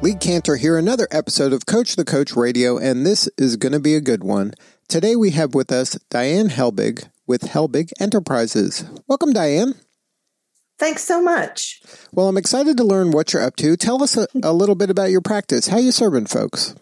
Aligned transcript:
Lee 0.00 0.14
Kantor 0.14 0.56
here, 0.60 0.78
another 0.78 1.08
episode 1.10 1.52
of 1.52 1.66
Coach 1.66 1.96
the 1.96 2.04
Coach 2.04 2.36
Radio, 2.36 2.78
and 2.78 3.04
this 3.04 3.28
is 3.36 3.56
going 3.56 3.72
to 3.72 3.80
be 3.80 3.96
a 3.96 4.00
good 4.00 4.22
one. 4.22 4.54
Today 4.86 5.16
we 5.16 5.32
have 5.32 5.56
with 5.56 5.72
us 5.72 5.98
Diane 6.08 6.50
Helbig 6.50 7.08
with 7.26 7.42
Helbig 7.42 7.90
Enterprises. 7.98 8.84
Welcome, 9.08 9.32
Diane. 9.32 9.74
Thanks 10.78 11.02
so 11.02 11.20
much. 11.20 11.82
Well, 12.12 12.28
I'm 12.28 12.36
excited 12.36 12.76
to 12.76 12.84
learn 12.84 13.10
what 13.10 13.32
you're 13.32 13.42
up 13.42 13.56
to. 13.56 13.76
Tell 13.76 14.00
us 14.00 14.16
a, 14.16 14.28
a 14.40 14.52
little 14.52 14.76
bit 14.76 14.88
about 14.88 15.10
your 15.10 15.20
practice. 15.20 15.66
How 15.66 15.78
you 15.78 15.90
serving 15.90 16.26
folks? 16.26 16.76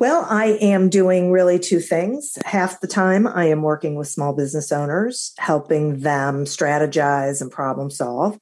Well, 0.00 0.26
I 0.28 0.58
am 0.60 0.88
doing 0.88 1.30
really 1.30 1.60
two 1.60 1.78
things. 1.78 2.38
Half 2.44 2.80
the 2.80 2.88
time, 2.88 3.28
I 3.28 3.44
am 3.44 3.62
working 3.62 3.94
with 3.94 4.08
small 4.08 4.34
business 4.34 4.72
owners, 4.72 5.32
helping 5.38 6.00
them 6.00 6.44
strategize 6.44 7.40
and 7.40 7.52
problem 7.52 7.88
solve. 7.88 8.36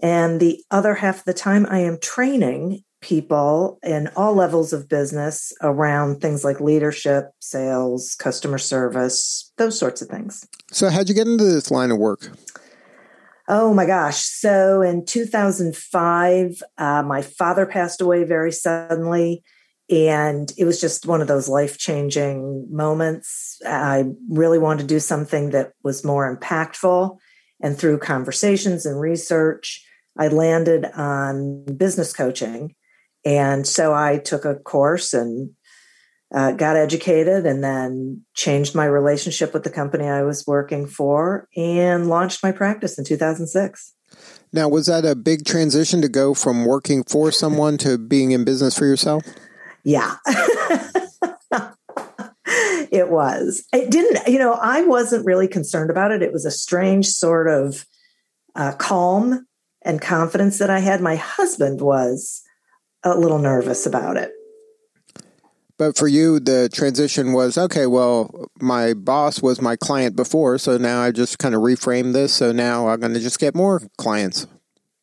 And 0.00 0.38
the 0.38 0.62
other 0.70 0.94
half 0.94 1.18
of 1.18 1.24
the 1.24 1.34
time, 1.34 1.66
I 1.68 1.80
am 1.80 1.98
training 2.00 2.84
people 3.00 3.78
in 3.82 4.08
all 4.16 4.34
levels 4.34 4.72
of 4.72 4.88
business 4.88 5.52
around 5.62 6.20
things 6.20 6.44
like 6.44 6.60
leadership, 6.60 7.30
sales, 7.40 8.14
customer 8.18 8.58
service, 8.58 9.52
those 9.56 9.78
sorts 9.78 10.02
of 10.02 10.08
things. 10.08 10.46
So, 10.72 10.90
how'd 10.90 11.08
you 11.08 11.14
get 11.14 11.28
into 11.28 11.44
this 11.44 11.70
line 11.70 11.90
of 11.90 11.98
work? 11.98 12.30
Oh 13.46 13.72
my 13.72 13.86
gosh. 13.86 14.18
So, 14.18 14.82
in 14.82 15.04
2005, 15.04 16.62
uh, 16.76 17.02
my 17.02 17.22
father 17.22 17.66
passed 17.66 18.00
away 18.00 18.24
very 18.24 18.52
suddenly. 18.52 19.42
And 19.90 20.52
it 20.58 20.66
was 20.66 20.80
just 20.80 21.06
one 21.06 21.22
of 21.22 21.28
those 21.28 21.48
life 21.48 21.78
changing 21.78 22.66
moments. 22.70 23.58
I 23.66 24.04
really 24.28 24.58
wanted 24.58 24.82
to 24.82 24.86
do 24.86 25.00
something 25.00 25.50
that 25.50 25.72
was 25.82 26.04
more 26.04 26.36
impactful. 26.36 27.16
And 27.62 27.76
through 27.76 27.98
conversations 27.98 28.84
and 28.84 29.00
research, 29.00 29.82
I 30.18 30.28
landed 30.28 30.84
on 30.94 31.64
business 31.76 32.12
coaching 32.12 32.74
and 33.24 33.66
so 33.66 33.94
I 33.94 34.18
took 34.18 34.44
a 34.44 34.56
course 34.56 35.12
and 35.14 35.50
uh, 36.34 36.52
got 36.52 36.76
educated 36.76 37.46
and 37.46 37.64
then 37.64 38.22
changed 38.34 38.74
my 38.74 38.84
relationship 38.84 39.54
with 39.54 39.64
the 39.64 39.70
company 39.70 40.06
I 40.06 40.22
was 40.22 40.46
working 40.46 40.86
for 40.86 41.48
and 41.56 42.08
launched 42.08 42.42
my 42.42 42.52
practice 42.52 42.98
in 42.98 43.04
2006. 43.04 43.94
Now, 44.52 44.68
was 44.68 44.86
that 44.86 45.04
a 45.04 45.14
big 45.14 45.44
transition 45.44 46.00
to 46.02 46.08
go 46.08 46.34
from 46.34 46.64
working 46.64 47.04
for 47.04 47.30
someone 47.30 47.76
to 47.78 47.98
being 47.98 48.30
in 48.32 48.44
business 48.44 48.78
for 48.78 48.86
yourself? 48.86 49.22
Yeah. 49.84 50.16
it 52.90 53.10
was. 53.10 53.64
It 53.72 53.90
didn't, 53.90 54.26
you 54.26 54.38
know, 54.38 54.52
I 54.52 54.82
wasn't 54.82 55.26
really 55.26 55.48
concerned 55.48 55.90
about 55.90 56.12
it. 56.12 56.22
It 56.22 56.32
was 56.32 56.44
a 56.44 56.50
strange 56.50 57.08
sort 57.08 57.48
of 57.48 57.86
uh, 58.54 58.72
calm 58.72 59.46
and 59.82 60.00
confidence 60.00 60.58
that 60.58 60.70
I 60.70 60.80
had. 60.80 61.00
My 61.00 61.16
husband 61.16 61.80
was 61.80 62.42
a 63.04 63.16
little 63.16 63.38
nervous 63.38 63.86
about 63.86 64.16
it. 64.16 64.32
But 65.78 65.96
for 65.96 66.08
you, 66.08 66.40
the 66.40 66.68
transition 66.72 67.32
was 67.32 67.56
okay. 67.56 67.86
Well, 67.86 68.50
my 68.60 68.94
boss 68.94 69.40
was 69.40 69.60
my 69.60 69.76
client 69.76 70.16
before, 70.16 70.58
so 70.58 70.76
now 70.76 71.00
I 71.00 71.12
just 71.12 71.38
kind 71.38 71.54
of 71.54 71.62
reframe 71.62 72.12
this. 72.12 72.34
So 72.34 72.50
now 72.50 72.88
I'm 72.88 72.98
going 72.98 73.14
to 73.14 73.20
just 73.20 73.38
get 73.38 73.54
more 73.54 73.80
clients. 73.96 74.48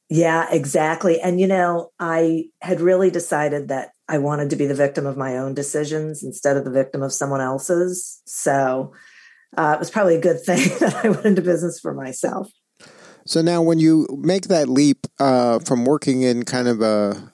Yeah, 0.10 0.48
exactly. 0.52 1.20
And 1.22 1.40
you 1.40 1.48
know, 1.48 1.92
I 2.00 2.50
had 2.62 2.82
really 2.82 3.10
decided 3.10 3.70
that 3.70 3.92
I 4.08 4.18
wanted 4.18 4.50
to 4.52 4.56
be 4.56 4.68
the 4.68 4.76
victim 4.76 5.06
of 5.06 5.18
my 5.18 5.38
own 5.38 5.54
decisions 5.54 6.24
instead 6.24 6.58
of 6.58 6.66
the 6.66 6.72
victim 6.72 7.02
of 7.02 7.14
someone 7.14 7.42
else's. 7.42 8.22
So 8.26 8.94
uh, 9.58 9.74
it 9.76 9.80
was 9.80 9.90
probably 9.90 10.16
a 10.16 10.22
good 10.22 10.42
thing 10.46 10.70
that 10.80 11.02
I 11.04 11.10
went 11.10 11.26
into 11.26 11.42
business 11.42 11.80
for 11.80 11.94
myself. 11.94 12.52
So 13.26 13.42
now, 13.42 13.62
when 13.62 13.80
you 13.80 14.08
make 14.22 14.50
that 14.50 14.70
leap 14.70 15.08
uh, 15.20 15.58
from 15.60 15.86
working 15.86 16.22
in 16.22 16.44
kind 16.44 16.68
of 16.68 16.82
a 16.82 17.34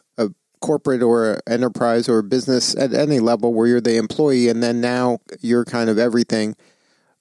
corporate 0.61 1.01
or 1.01 1.41
enterprise 1.47 2.07
or 2.07 2.21
business 2.21 2.75
at 2.75 2.93
any 2.93 3.19
level 3.19 3.53
where 3.53 3.67
you're 3.67 3.81
the 3.81 3.97
employee 3.97 4.47
and 4.47 4.63
then 4.63 4.79
now 4.79 5.19
you're 5.41 5.65
kind 5.65 5.89
of 5.89 5.97
everything. 5.97 6.55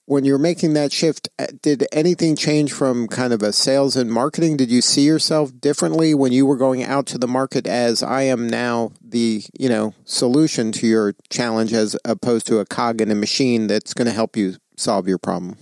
When 0.06 0.24
you're 0.24 0.38
making 0.38 0.72
that 0.74 0.92
shift, 0.92 1.28
uh, 1.38 1.46
did 1.62 1.86
anything 1.92 2.34
change 2.34 2.72
from 2.72 3.06
kind 3.06 3.32
of 3.32 3.42
a 3.42 3.52
sales 3.52 3.94
and 3.94 4.10
marketing? 4.10 4.56
Did 4.56 4.68
you 4.68 4.80
see 4.80 5.02
yourself 5.02 5.52
differently 5.60 6.14
when 6.14 6.32
you 6.32 6.46
were 6.46 6.56
going 6.56 6.82
out 6.82 7.06
to 7.06 7.18
the 7.18 7.28
market 7.28 7.64
as 7.66 8.02
I 8.02 8.22
am 8.22 8.48
now 8.48 8.90
the, 9.00 9.44
you 9.56 9.68
know, 9.68 9.94
solution 10.04 10.72
to 10.72 10.86
your 10.86 11.14
challenge 11.30 11.72
as 11.72 11.96
opposed 12.04 12.48
to 12.48 12.58
a 12.58 12.66
cog 12.66 13.00
in 13.00 13.12
a 13.12 13.14
machine 13.14 13.68
that's 13.68 13.94
going 13.94 14.06
to 14.06 14.12
help 14.12 14.36
you 14.36 14.56
solve 14.76 15.06
your 15.06 15.18
problem? 15.18 15.56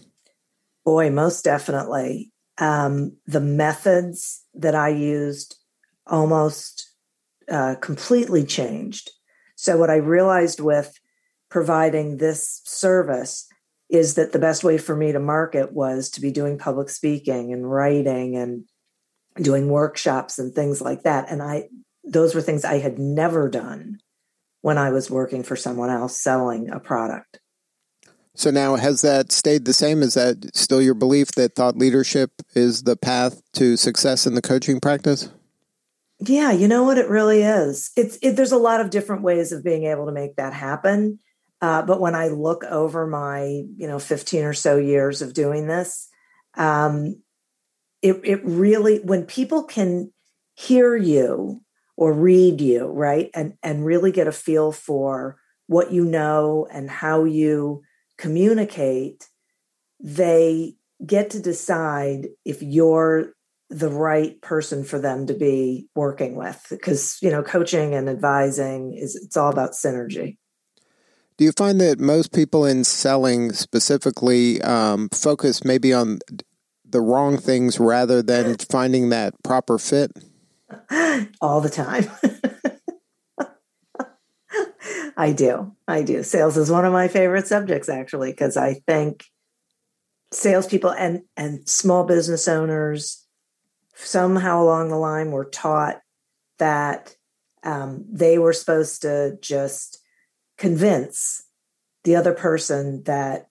Boy, 0.82 1.10
most 1.10 1.44
definitely. 1.44 2.32
Um, 2.56 3.18
the 3.26 3.40
methods 3.40 4.44
that 4.54 4.74
I 4.74 4.88
used 4.88 5.56
almost 6.06 6.87
uh, 7.50 7.76
completely 7.76 8.44
changed. 8.44 9.10
So, 9.56 9.76
what 9.76 9.90
I 9.90 9.96
realized 9.96 10.60
with 10.60 10.98
providing 11.50 12.16
this 12.16 12.60
service 12.64 13.46
is 13.88 14.14
that 14.14 14.32
the 14.32 14.38
best 14.38 14.64
way 14.64 14.78
for 14.78 14.94
me 14.94 15.12
to 15.12 15.18
market 15.18 15.72
was 15.72 16.10
to 16.10 16.20
be 16.20 16.30
doing 16.30 16.58
public 16.58 16.90
speaking 16.90 17.52
and 17.52 17.70
writing 17.70 18.36
and 18.36 18.64
doing 19.40 19.68
workshops 19.68 20.38
and 20.38 20.54
things 20.54 20.80
like 20.80 21.04
that. 21.04 21.30
And 21.30 21.42
I, 21.42 21.68
those 22.04 22.34
were 22.34 22.42
things 22.42 22.64
I 22.64 22.78
had 22.78 22.98
never 22.98 23.48
done 23.48 23.98
when 24.60 24.76
I 24.76 24.90
was 24.90 25.10
working 25.10 25.42
for 25.42 25.56
someone 25.56 25.90
else 25.90 26.20
selling 26.20 26.70
a 26.70 26.80
product. 26.80 27.40
So 28.34 28.50
now 28.50 28.76
has 28.76 29.00
that 29.00 29.32
stayed 29.32 29.64
the 29.64 29.72
same? 29.72 30.02
Is 30.02 30.14
that 30.14 30.54
still 30.54 30.82
your 30.82 30.94
belief 30.94 31.32
that 31.32 31.54
thought 31.54 31.76
leadership 31.76 32.30
is 32.54 32.82
the 32.82 32.96
path 32.96 33.40
to 33.54 33.76
success 33.76 34.26
in 34.26 34.34
the 34.34 34.42
coaching 34.42 34.80
practice? 34.80 35.30
Yeah, 36.20 36.50
you 36.50 36.66
know 36.66 36.82
what 36.82 36.98
it 36.98 37.08
really 37.08 37.42
is. 37.42 37.92
It's 37.96 38.18
it, 38.22 38.32
there's 38.32 38.52
a 38.52 38.58
lot 38.58 38.80
of 38.80 38.90
different 38.90 39.22
ways 39.22 39.52
of 39.52 39.62
being 39.62 39.84
able 39.84 40.06
to 40.06 40.12
make 40.12 40.36
that 40.36 40.52
happen. 40.52 41.20
Uh, 41.60 41.82
but 41.82 42.00
when 42.00 42.14
I 42.14 42.28
look 42.28 42.64
over 42.64 43.06
my 43.06 43.44
you 43.76 43.86
know 43.86 43.98
15 43.98 44.44
or 44.44 44.52
so 44.52 44.76
years 44.76 45.22
of 45.22 45.32
doing 45.32 45.68
this, 45.68 46.08
um, 46.54 47.22
it 48.02 48.20
it 48.24 48.40
really 48.44 48.98
when 48.98 49.26
people 49.26 49.62
can 49.62 50.12
hear 50.54 50.96
you 50.96 51.62
or 51.96 52.12
read 52.12 52.60
you 52.60 52.86
right 52.86 53.30
and 53.34 53.54
and 53.62 53.84
really 53.84 54.10
get 54.10 54.26
a 54.26 54.32
feel 54.32 54.72
for 54.72 55.36
what 55.68 55.92
you 55.92 56.04
know 56.04 56.66
and 56.72 56.90
how 56.90 57.24
you 57.24 57.82
communicate, 58.16 59.28
they 60.00 60.74
get 61.06 61.30
to 61.30 61.40
decide 61.40 62.28
if 62.44 62.60
you're 62.62 63.34
the 63.70 63.90
right 63.90 64.40
person 64.40 64.82
for 64.82 64.98
them 64.98 65.26
to 65.26 65.34
be 65.34 65.86
working 65.94 66.36
with 66.36 66.66
because 66.70 67.18
you 67.20 67.30
know 67.30 67.42
coaching 67.42 67.94
and 67.94 68.08
advising 68.08 68.94
is 68.94 69.14
it's 69.14 69.36
all 69.36 69.50
about 69.50 69.72
synergy. 69.72 70.38
Do 71.36 71.44
you 71.44 71.52
find 71.52 71.80
that 71.80 72.00
most 72.00 72.32
people 72.32 72.64
in 72.64 72.82
selling 72.82 73.52
specifically 73.52 74.60
um, 74.62 75.08
focus 75.10 75.64
maybe 75.64 75.92
on 75.92 76.18
the 76.84 77.00
wrong 77.00 77.36
things 77.36 77.78
rather 77.78 78.22
than 78.22 78.56
finding 78.56 79.10
that 79.10 79.34
proper 79.44 79.78
fit? 79.78 80.10
All 81.40 81.60
the 81.60 81.70
time. 81.70 82.10
I 85.16 85.32
do. 85.32 85.74
I 85.86 86.02
do. 86.02 86.22
Sales 86.22 86.56
is 86.56 86.70
one 86.70 86.84
of 86.84 86.92
my 86.92 87.08
favorite 87.08 87.46
subjects 87.46 87.88
actually 87.88 88.32
because 88.32 88.56
i 88.56 88.74
think 88.86 89.24
salespeople 90.32 90.90
and 90.90 91.22
and 91.36 91.68
small 91.68 92.04
business 92.04 92.48
owners 92.48 93.27
somehow 94.04 94.62
along 94.62 94.88
the 94.88 94.96
line 94.96 95.30
were 95.30 95.44
taught 95.44 96.00
that 96.58 97.14
um, 97.64 98.04
they 98.10 98.38
were 98.38 98.52
supposed 98.52 99.02
to 99.02 99.38
just 99.40 99.98
convince 100.56 101.44
the 102.04 102.16
other 102.16 102.32
person 102.32 103.02
that 103.04 103.48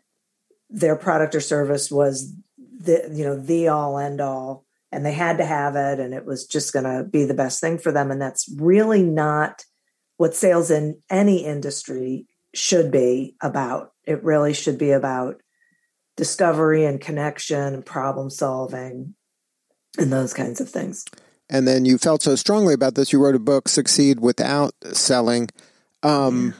their 0.70 0.96
product 0.96 1.36
or 1.36 1.42
service 1.42 1.92
was 1.92 2.34
the 2.58 3.10
you 3.14 3.24
know 3.24 3.40
the 3.40 3.68
all 3.68 3.98
end 3.98 4.20
all 4.22 4.66
and 4.92 5.06
they 5.06 5.14
had 5.14 5.38
to 5.38 5.46
have 5.46 5.76
it 5.76 6.00
and 6.00 6.14
it 6.14 6.26
was 6.26 6.46
just 6.46 6.74
going 6.74 6.86
to 6.86 7.04
be 7.04 7.26
the 7.26 7.34
best 7.34 7.62
thing 7.62 7.78
for 7.78 7.92
them 7.92 8.12
and 8.12 8.22
that's 8.22 8.50
really 8.58 9.02
not 9.04 9.64
what 10.18 10.36
sales 10.36 10.70
in 10.70 11.02
any 11.10 11.46
industry 11.46 12.28
should 12.54 12.92
be 12.92 13.36
about. 13.42 13.92
It 14.06 14.24
really 14.24 14.54
should 14.54 14.78
be 14.78 14.92
about 14.92 15.42
discovery 16.16 16.86
and 16.86 17.00
connection 17.00 17.76
and 17.76 17.86
problem 17.86 18.30
solving 18.30 19.16
and 19.98 20.12
those 20.12 20.34
kinds 20.34 20.62
of 20.62 20.70
things. 20.70 21.06
and 21.50 21.68
then 21.68 21.86
you 21.86 21.98
felt 21.98 22.22
so 22.22 22.36
strongly 22.36 22.74
about 22.74 22.96
this, 22.96 23.14
you 23.14 23.24
wrote 23.24 23.36
a 23.36 23.40
book, 23.40 23.68
Succeed 23.68 24.20
Without 24.20 24.74
Selling. 24.94 25.50
Um. 26.04 26.54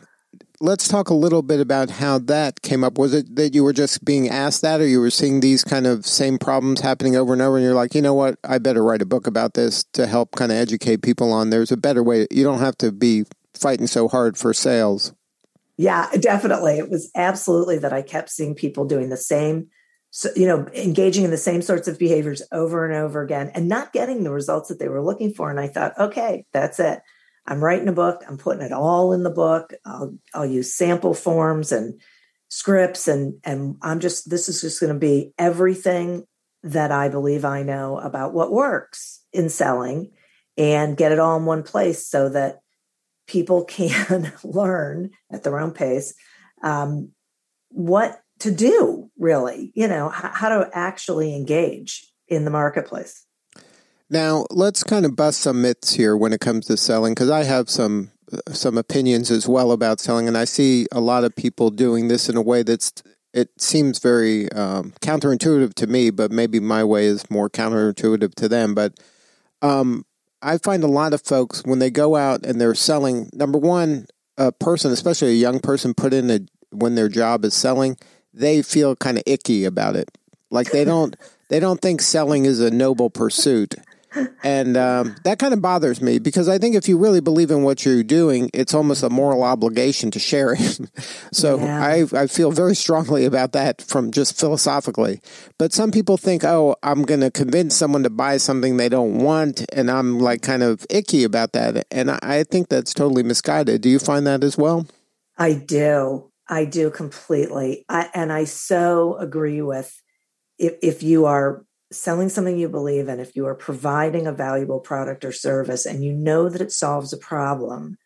Let's 0.60 0.88
talk 0.88 1.10
a 1.10 1.14
little 1.14 1.44
bit 1.44 1.60
about 1.60 1.92
how 1.92 2.18
that 2.18 2.64
came 2.64 2.84
up. 2.84 2.98
Was 2.98 3.14
it 3.14 3.36
that 3.36 3.54
you 3.54 3.64
were 3.64 3.74
just 3.74 4.04
being 4.04 4.28
asked 4.28 4.64
that, 4.64 4.82
or 4.82 4.88
you 4.88 5.00
were 5.00 5.12
seeing 5.12 5.40
these 5.40 5.64
kind 5.64 5.86
of 5.86 6.04
same 6.04 6.40
problems 6.40 6.82
happening 6.82 7.16
over 7.16 7.32
and 7.32 7.44
over, 7.44 7.58
and 7.58 7.64
you're 7.64 7.76
like, 7.76 7.94
you 7.94 8.02
know 8.02 8.16
what, 8.16 8.40
I 8.44 8.58
better 8.58 8.84
write 8.84 9.04
a 9.04 9.06
book 9.06 9.28
about 9.28 9.54
this 9.54 9.84
to 9.94 10.08
help 10.08 10.32
kind 10.32 10.52
of 10.52 10.58
educate 10.58 11.04
people 11.04 11.32
on 11.32 11.52
there's 11.52 11.72
a 11.72 11.78
better 11.78 12.02
way. 12.02 12.26
You 12.32 12.44
don't 12.44 12.58
have 12.58 12.76
to 12.80 12.92
be 12.92 13.26
fighting 13.54 13.86
so 13.86 14.08
hard 14.08 14.36
for 14.36 14.52
sales. 14.52 15.14
Yeah, 15.78 16.10
definitely. 16.20 16.80
It 16.80 16.90
was 16.90 17.12
absolutely 17.16 17.78
that 17.78 17.94
I 17.94 18.02
kept 18.02 18.32
seeing 18.32 18.56
people 18.56 18.86
doing 18.86 19.10
the 19.10 19.16
same 19.18 19.68
so 20.10 20.30
you 20.36 20.48
know 20.48 20.68
engaging 20.74 21.24
in 21.24 21.32
the 21.32 21.38
same 21.38 21.62
sorts 21.62 21.88
of 21.88 22.00
behaviors 22.00 22.42
over 22.52 22.86
and 22.86 22.96
over 22.96 23.22
again 23.22 23.52
and 23.54 23.68
not 23.68 23.94
getting 23.94 24.24
the 24.24 24.32
results 24.32 24.70
that 24.70 24.80
they 24.80 24.88
were 24.88 25.04
looking 25.04 25.34
for. 25.34 25.50
And 25.50 25.60
i 25.60 25.68
thought 25.68 25.94
okay 26.00 26.46
that's 26.54 26.80
it. 26.80 27.00
I'm 27.50 27.64
writing 27.64 27.88
a 27.88 27.94
book. 27.94 28.24
I'm 28.28 28.38
putting 28.38 28.62
it 28.62 28.74
all 28.74 29.14
in 29.14 29.24
the 29.24 29.30
book. 29.30 29.74
I'll 29.86 30.16
i'll 30.34 30.46
use 30.46 30.76
sample 30.76 31.14
forms 31.14 31.72
and 31.72 32.00
scripts 32.50 33.08
and 33.08 33.36
and 33.44 33.76
i'm 33.82 34.00
just 34.00 34.30
this 34.30 34.48
is 34.48 34.62
just 34.62 34.80
going 34.80 34.94
to 34.94 35.00
be 35.00 35.34
everything 35.38 36.26
that 36.64 36.92
i 36.92 37.10
believe 37.10 37.44
i 37.44 37.62
know 37.62 37.98
about 37.98 38.34
what 38.34 38.52
works 38.52 39.22
in 39.34 39.50
selling 39.50 40.12
and 40.58 40.98
get 40.98 41.12
it 41.12 41.20
all 41.20 41.38
in 41.38 41.46
one 41.46 41.64
place 41.64 42.08
so 42.08 42.30
that 42.30 42.60
people 43.28 43.66
can 43.66 44.32
learn 44.44 45.10
at 45.32 45.44
their 45.44 45.60
own 45.60 45.72
pace 45.72 46.14
um, 46.64 47.10
what 47.70 48.22
to 48.40 48.50
do 48.50 48.97
really 49.20 49.72
you 49.76 49.88
know 49.88 50.12
h- 50.16 50.32
how 50.34 50.50
to 50.50 50.70
actually 50.74 51.36
engage 51.36 52.08
in 52.28 52.46
the 52.46 52.52
marketplace. 52.52 53.26
Now 54.10 54.46
let's 54.52 54.84
kind 54.84 55.06
of 55.06 55.16
bust 55.16 55.42
some 55.42 55.62
myths 55.62 55.94
here 55.94 56.16
when 56.16 56.34
it 56.34 56.40
comes 56.40 56.68
to 56.68 56.78
selling 56.78 57.14
because 57.14 57.30
i 57.30 57.44
have 57.44 57.70
some 57.70 58.12
some 58.52 58.78
opinions 58.78 59.32
as 59.32 59.48
well 59.48 59.72
about 59.72 60.00
selling 60.00 60.28
and 60.28 60.38
i 60.38 60.44
see 60.44 60.86
a 60.92 61.00
lot 61.00 61.24
of 61.24 61.36
people 61.36 61.70
doing 61.70 62.08
this 62.08 62.28
in 62.30 62.36
a 62.36 62.42
way 62.42 62.64
that's 62.64 62.92
it 63.34 63.50
seems 63.60 64.00
very 64.00 64.52
um, 64.54 64.94
counterintuitive 65.02 65.74
to 65.76 65.88
me 65.88 66.10
but 66.10 66.32
maybe 66.32 66.60
my 66.60 66.84
way 66.84 67.06
is 67.06 67.30
more 67.30 67.50
counterintuitive 67.50 68.34
to 68.36 68.50
them 68.50 68.76
but 68.76 68.94
um, 69.62 70.06
i 70.42 70.58
find 70.58 70.84
a 70.84 70.88
lot 70.88 71.14
of 71.14 71.22
folks 71.22 71.62
when 71.64 71.80
they 71.80 71.90
go 71.90 72.16
out 72.16 72.46
and 72.46 72.60
they're 72.60 72.76
selling 72.76 73.30
number 73.34 73.58
one 73.58 74.06
a 74.38 74.52
person 74.52 74.92
especially 74.92 75.30
a 75.30 75.34
young 75.34 75.60
person 75.60 75.94
put 75.94 76.14
in 76.14 76.30
a 76.30 76.40
when 76.72 76.96
their 76.96 77.10
job 77.10 77.46
is 77.46 77.54
selling 77.54 77.98
they 78.38 78.62
feel 78.62 78.96
kind 78.96 79.18
of 79.18 79.24
icky 79.26 79.66
about 79.66 79.96
it. 79.96 80.10
Like 80.50 80.72
they 80.72 80.86
don't 80.86 81.16
they 81.50 81.60
don't 81.60 81.82
think 81.82 82.02
selling 82.02 82.46
is 82.46 82.60
a 82.60 82.72
noble 82.72 83.10
pursuit. 83.10 83.76
And 84.44 84.78
um, 84.78 85.16
that 85.26 85.38
kind 85.38 85.54
of 85.54 85.62
bothers 85.62 86.02
me 86.02 86.18
because 86.20 86.48
I 86.48 86.58
think 86.58 86.76
if 86.76 86.88
you 86.88 86.98
really 86.98 87.20
believe 87.20 87.52
in 87.52 87.64
what 87.64 87.86
you're 87.86 88.04
doing, 88.04 88.50
it's 88.54 88.74
almost 88.74 89.04
a 89.04 89.10
moral 89.10 89.44
obligation 89.44 90.12
to 90.12 90.20
share 90.20 90.54
it. 90.54 90.80
so 91.32 91.60
yeah. 91.60 91.84
I, 91.84 92.06
I 92.14 92.28
feel 92.28 92.52
very 92.52 92.76
strongly 92.76 93.26
about 93.26 93.52
that 93.52 93.82
from 93.82 94.12
just 94.12 94.40
philosophically. 94.40 95.22
But 95.58 95.74
some 95.74 95.92
people 95.92 96.18
think, 96.18 96.44
oh, 96.44 96.76
I'm 96.82 97.04
going 97.04 97.20
to 97.20 97.32
convince 97.32 97.76
someone 97.76 98.04
to 98.04 98.10
buy 98.10 98.38
something 98.38 98.78
they 98.78 98.90
don't 98.90 99.20
want. 99.20 99.66
And 99.74 99.92
I'm 99.92 100.20
like 100.20 100.42
kind 100.42 100.64
of 100.64 100.86
icky 100.90 101.24
about 101.24 101.52
that. 101.54 101.86
And 101.92 102.12
I 102.12 102.44
think 102.44 102.70
that's 102.70 102.94
totally 102.94 103.24
misguided. 103.24 103.82
Do 103.82 103.90
you 103.90 104.00
find 104.00 104.26
that 104.26 104.44
as 104.44 104.58
well? 104.58 104.88
I 105.38 105.54
do. 105.54 106.27
I 106.50 106.66
do 106.66 106.90
completely. 106.90 107.86
I, 107.90 108.10
and 108.14 108.32
I 108.32 108.46
so 108.46 109.18
agree 109.18 109.62
with 109.62 110.02
if, 110.58 110.76
if 110.82 111.04
you 111.04 111.26
are 111.26 111.66
selling 111.92 112.30
something 112.30 112.58
you 112.58 112.70
believe 112.70 113.08
in, 113.08 113.20
if 113.20 113.36
you 113.36 113.46
are 113.46 113.56
providing 113.56 114.28
a 114.28 114.32
valuable 114.32 114.80
product 114.80 115.24
or 115.24 115.32
service 115.32 115.86
and 115.86 116.04
you 116.04 116.14
know 116.14 116.50
that 116.50 116.62
it 116.62 116.72
solves 116.72 117.14
a 117.14 117.18
problem, 117.18 117.98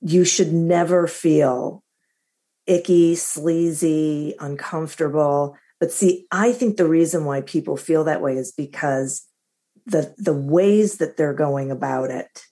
you 0.00 0.24
should 0.24 0.52
never 0.52 1.06
feel 1.06 1.82
icky, 2.66 3.14
sleazy, 3.14 4.34
uncomfortable. 4.38 5.56
But 5.80 5.92
see, 5.92 6.26
I 6.30 6.52
think 6.52 6.76
the 6.76 6.88
reason 6.88 7.24
why 7.24 7.40
people 7.40 7.76
feel 7.76 8.04
that 8.04 8.22
way 8.22 8.34
is 8.34 8.52
because 8.52 9.26
the 9.86 10.14
the 10.18 10.34
ways 10.34 10.98
that 10.98 11.16
they're 11.16 11.34
going 11.34 11.70
about 11.70 12.10
it 12.10 12.44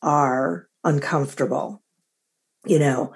are 0.00 0.68
uncomfortable. 0.84 1.82
You 2.66 2.78
know, 2.78 3.12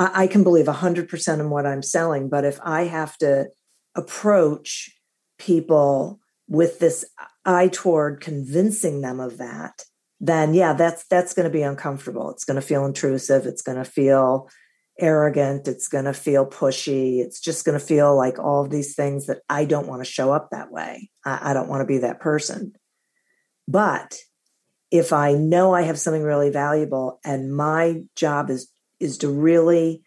I, 0.00 0.22
I 0.22 0.26
can 0.26 0.42
believe 0.42 0.66
100% 0.66 1.40
in 1.40 1.50
what 1.50 1.66
I'm 1.66 1.82
selling. 1.82 2.28
But 2.28 2.44
if 2.44 2.58
I 2.64 2.84
have 2.84 3.16
to 3.18 3.48
approach 3.94 4.90
people 5.38 6.18
with 6.48 6.80
this 6.80 7.04
eye 7.44 7.68
toward 7.68 8.20
convincing 8.20 9.02
them 9.02 9.20
of 9.20 9.38
that, 9.38 9.84
then 10.18 10.52
yeah, 10.54 10.72
that's 10.72 11.04
that's 11.04 11.32
going 11.32 11.44
to 11.44 11.52
be 11.52 11.62
uncomfortable. 11.62 12.30
It's 12.30 12.44
going 12.44 12.60
to 12.60 12.66
feel 12.66 12.84
intrusive. 12.84 13.46
It's 13.46 13.62
going 13.62 13.78
to 13.78 13.84
feel 13.84 14.50
arrogant. 14.98 15.66
It's 15.66 15.88
going 15.88 16.04
to 16.04 16.12
feel 16.12 16.44
pushy. 16.44 17.20
It's 17.20 17.40
just 17.40 17.64
going 17.64 17.78
to 17.78 17.84
feel 17.84 18.16
like 18.16 18.38
all 18.38 18.62
of 18.62 18.70
these 18.70 18.94
things 18.94 19.26
that 19.26 19.38
I 19.48 19.64
don't 19.64 19.86
want 19.86 20.04
to 20.04 20.10
show 20.10 20.32
up 20.32 20.50
that 20.50 20.70
way. 20.70 21.10
I, 21.24 21.50
I 21.50 21.54
don't 21.54 21.68
want 21.68 21.80
to 21.80 21.86
be 21.86 21.98
that 21.98 22.20
person. 22.20 22.74
But 23.66 24.18
if 24.90 25.12
I 25.12 25.32
know 25.32 25.74
I 25.74 25.82
have 25.82 25.98
something 25.98 26.22
really 26.22 26.50
valuable 26.50 27.20
and 27.24 27.54
my 27.54 28.02
job 28.14 28.50
is 28.50 28.70
is 29.00 29.18
to 29.18 29.28
really 29.28 30.02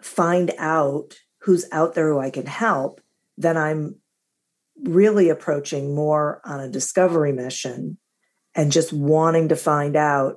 find 0.00 0.52
out 0.58 1.18
who's 1.42 1.66
out 1.72 1.94
there 1.94 2.12
who 2.12 2.18
I 2.18 2.30
can 2.30 2.46
help, 2.46 3.00
then 3.36 3.56
I'm 3.56 3.96
really 4.82 5.28
approaching 5.28 5.94
more 5.94 6.40
on 6.44 6.60
a 6.60 6.70
discovery 6.70 7.32
mission 7.32 7.98
and 8.54 8.72
just 8.72 8.92
wanting 8.92 9.48
to 9.48 9.56
find 9.56 9.96
out 9.96 10.36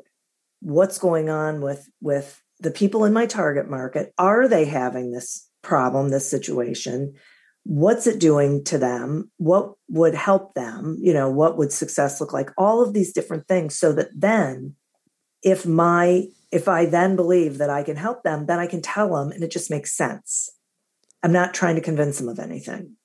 what's 0.62 0.98
going 0.98 1.30
on 1.30 1.62
with 1.62 1.90
with 2.02 2.42
the 2.60 2.72
people 2.72 3.06
in 3.06 3.14
my 3.14 3.26
target 3.26 3.70
market. 3.70 4.14
Are 4.18 4.48
they 4.48 4.66
having 4.66 5.12
this 5.12 5.48
problem 5.62 6.10
this 6.10 6.30
situation? 6.30 7.14
What's 7.64 8.08
it 8.08 8.20
doing 8.20 8.64
to 8.66 8.78
them? 8.78 9.32
What 9.38 9.74
would 9.90 10.16
help 10.16 10.54
them? 10.54 10.98
You 11.00 11.14
know 11.14 11.30
what 11.30 11.58
would 11.58 11.72
success 11.72 12.20
look 12.20 12.34
like? 12.34 12.50
All 12.58 12.82
of 12.84 12.94
these 12.94 13.14
different 13.14 13.48
things 13.48 13.76
so 13.76 13.94
that 13.94 14.10
then 14.16 14.76
if 15.44 15.66
my 15.66 16.26
if 16.52 16.68
I 16.68 16.86
then 16.86 17.16
believe 17.16 17.58
that 17.58 17.70
I 17.70 17.84
can 17.84 17.96
help 17.96 18.24
them, 18.24 18.46
then 18.46 18.60
I 18.60 18.68
can 18.68 18.82
tell 18.82 19.16
them 19.16 19.32
and 19.32 19.44
it 19.44 19.52
just 19.52 19.72
makes 19.72 19.96
sense. 19.96 20.50
I'm 21.24 21.32
not 21.32 21.54
trying 21.54 21.76
to 21.76 21.82
convince 21.82 22.18
them 22.20 22.30
of 22.30 22.40
anything. 22.40 22.96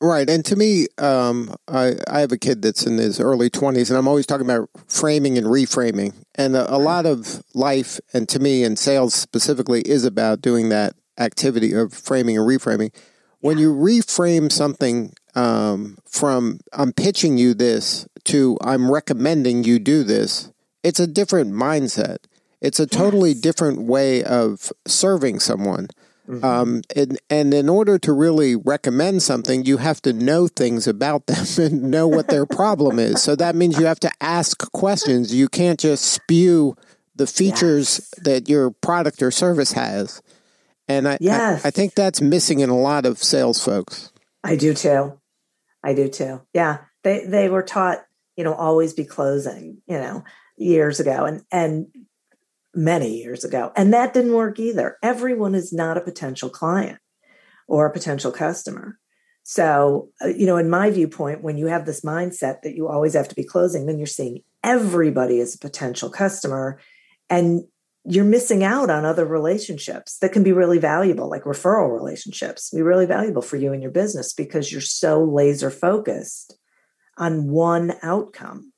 Right. 0.00 0.28
And 0.28 0.44
to 0.46 0.56
me, 0.56 0.88
um, 0.98 1.54
I, 1.68 1.94
I 2.08 2.20
have 2.20 2.32
a 2.32 2.38
kid 2.38 2.60
that's 2.60 2.84
in 2.84 2.98
his 2.98 3.20
early 3.20 3.48
20s, 3.48 3.88
and 3.88 3.96
I'm 3.96 4.08
always 4.08 4.26
talking 4.26 4.44
about 4.44 4.68
framing 4.88 5.38
and 5.38 5.46
reframing. 5.46 6.24
And 6.34 6.56
a, 6.56 6.74
a 6.74 6.76
lot 6.76 7.06
of 7.06 7.40
life, 7.54 8.00
and 8.12 8.28
to 8.30 8.40
me, 8.40 8.64
and 8.64 8.76
sales 8.76 9.14
specifically, 9.14 9.82
is 9.82 10.04
about 10.04 10.42
doing 10.42 10.70
that 10.70 10.96
activity 11.18 11.72
of 11.72 11.92
framing 11.92 12.36
and 12.36 12.46
reframing. 12.46 12.92
When 13.38 13.58
you 13.58 13.72
reframe 13.72 14.50
something 14.50 15.12
um, 15.36 15.98
from 16.08 16.58
I'm 16.72 16.92
pitching 16.92 17.38
you 17.38 17.54
this 17.54 18.06
to 18.24 18.58
I'm 18.60 18.90
recommending 18.90 19.62
you 19.62 19.78
do 19.78 20.02
this, 20.02 20.50
it's 20.82 21.00
a 21.00 21.06
different 21.06 21.52
mindset. 21.52 22.18
It's 22.62 22.78
a 22.78 22.86
totally 22.86 23.30
yes. 23.30 23.40
different 23.40 23.82
way 23.82 24.22
of 24.22 24.72
serving 24.86 25.40
someone. 25.40 25.88
Mm-hmm. 26.28 26.44
Um, 26.44 26.82
and, 26.94 27.18
and 27.28 27.52
in 27.52 27.68
order 27.68 27.98
to 27.98 28.12
really 28.12 28.54
recommend 28.54 29.22
something, 29.22 29.64
you 29.64 29.78
have 29.78 30.00
to 30.02 30.12
know 30.12 30.46
things 30.46 30.86
about 30.86 31.26
them 31.26 31.44
and 31.58 31.90
know 31.90 32.06
what 32.06 32.28
their 32.28 32.46
problem 32.46 33.00
is. 33.00 33.20
So 33.20 33.34
that 33.36 33.56
means 33.56 33.78
you 33.78 33.86
have 33.86 34.00
to 34.00 34.10
ask 34.20 34.70
questions. 34.70 35.34
You 35.34 35.48
can't 35.48 35.80
just 35.80 36.04
spew 36.04 36.76
the 37.16 37.26
features 37.26 37.98
yes. 37.98 38.24
that 38.24 38.48
your 38.48 38.70
product 38.70 39.20
or 39.22 39.32
service 39.32 39.72
has. 39.72 40.22
And 40.86 41.08
I, 41.08 41.18
yes. 41.20 41.64
I, 41.64 41.68
I 41.68 41.70
think 41.72 41.94
that's 41.94 42.20
missing 42.20 42.60
in 42.60 42.70
a 42.70 42.78
lot 42.78 43.04
of 43.04 43.18
sales 43.18 43.62
folks. 43.62 44.12
I 44.44 44.54
do 44.54 44.72
too. 44.72 45.18
I 45.82 45.94
do 45.94 46.08
too. 46.08 46.42
Yeah. 46.54 46.78
They 47.02 47.26
they 47.26 47.48
were 47.48 47.64
taught, 47.64 48.04
you 48.36 48.44
know, 48.44 48.54
always 48.54 48.92
be 48.92 49.04
closing, 49.04 49.82
you 49.86 49.98
know, 49.98 50.24
years 50.56 51.00
ago. 51.00 51.24
And 51.24 51.42
and 51.50 51.88
many 52.74 53.16
years 53.16 53.44
ago. 53.44 53.72
And 53.76 53.92
that 53.92 54.14
didn't 54.14 54.32
work 54.32 54.58
either. 54.58 54.96
Everyone 55.02 55.54
is 55.54 55.72
not 55.72 55.96
a 55.96 56.02
potential 56.02 56.48
client 56.48 56.98
or 57.68 57.86
a 57.86 57.92
potential 57.92 58.32
customer. 58.32 58.98
So, 59.42 60.08
uh, 60.24 60.28
you 60.28 60.46
know, 60.46 60.56
in 60.56 60.70
my 60.70 60.90
viewpoint, 60.90 61.42
when 61.42 61.58
you 61.58 61.66
have 61.66 61.84
this 61.84 62.02
mindset 62.02 62.62
that 62.62 62.74
you 62.74 62.88
always 62.88 63.14
have 63.14 63.28
to 63.28 63.34
be 63.34 63.44
closing, 63.44 63.86
then 63.86 63.98
you're 63.98 64.06
seeing 64.06 64.40
everybody 64.62 65.40
as 65.40 65.54
a 65.54 65.58
potential 65.58 66.08
customer 66.08 66.78
and 67.28 67.62
you're 68.04 68.24
missing 68.24 68.64
out 68.64 68.90
on 68.90 69.04
other 69.04 69.24
relationships 69.24 70.18
that 70.18 70.32
can 70.32 70.42
be 70.42 70.52
really 70.52 70.78
valuable, 70.78 71.28
like 71.28 71.44
referral 71.44 71.92
relationships, 71.92 72.70
be 72.70 72.82
really 72.82 73.06
valuable 73.06 73.42
for 73.42 73.56
you 73.56 73.72
and 73.72 73.82
your 73.82 73.92
business 73.92 74.32
because 74.32 74.72
you're 74.72 74.80
so 74.80 75.22
laser 75.22 75.70
focused 75.70 76.56
on 77.16 77.48
one 77.48 77.94
outcome. 78.02 78.72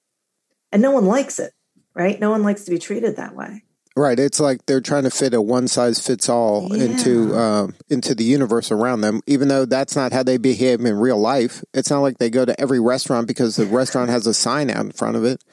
And 0.72 0.82
no 0.82 0.90
one 0.90 1.06
likes 1.06 1.38
it, 1.38 1.52
right? 1.94 2.20
No 2.20 2.30
one 2.30 2.42
likes 2.42 2.64
to 2.64 2.70
be 2.70 2.78
treated 2.78 3.16
that 3.16 3.34
way. 3.34 3.62
Right. 3.96 4.18
It's 4.18 4.40
like 4.40 4.66
they're 4.66 4.80
trying 4.80 5.04
to 5.04 5.10
fit 5.10 5.34
a 5.34 5.40
one 5.40 5.68
size 5.68 6.04
fits 6.04 6.28
all 6.28 6.68
yeah. 6.76 6.84
into 6.84 7.32
uh, 7.34 7.68
into 7.88 8.14
the 8.14 8.24
universe 8.24 8.72
around 8.72 9.02
them, 9.02 9.20
even 9.28 9.46
though 9.46 9.66
that's 9.66 9.94
not 9.94 10.12
how 10.12 10.24
they 10.24 10.36
behave 10.36 10.80
in 10.80 10.96
real 10.96 11.18
life. 11.18 11.62
It's 11.72 11.90
not 11.90 12.00
like 12.00 12.18
they 12.18 12.28
go 12.28 12.44
to 12.44 12.60
every 12.60 12.80
restaurant 12.80 13.28
because 13.28 13.54
the 13.54 13.66
restaurant 13.66 14.10
has 14.10 14.26
a 14.26 14.34
sign 14.34 14.68
out 14.68 14.84
in 14.84 14.90
front 14.90 15.16
of 15.16 15.24
it. 15.24 15.44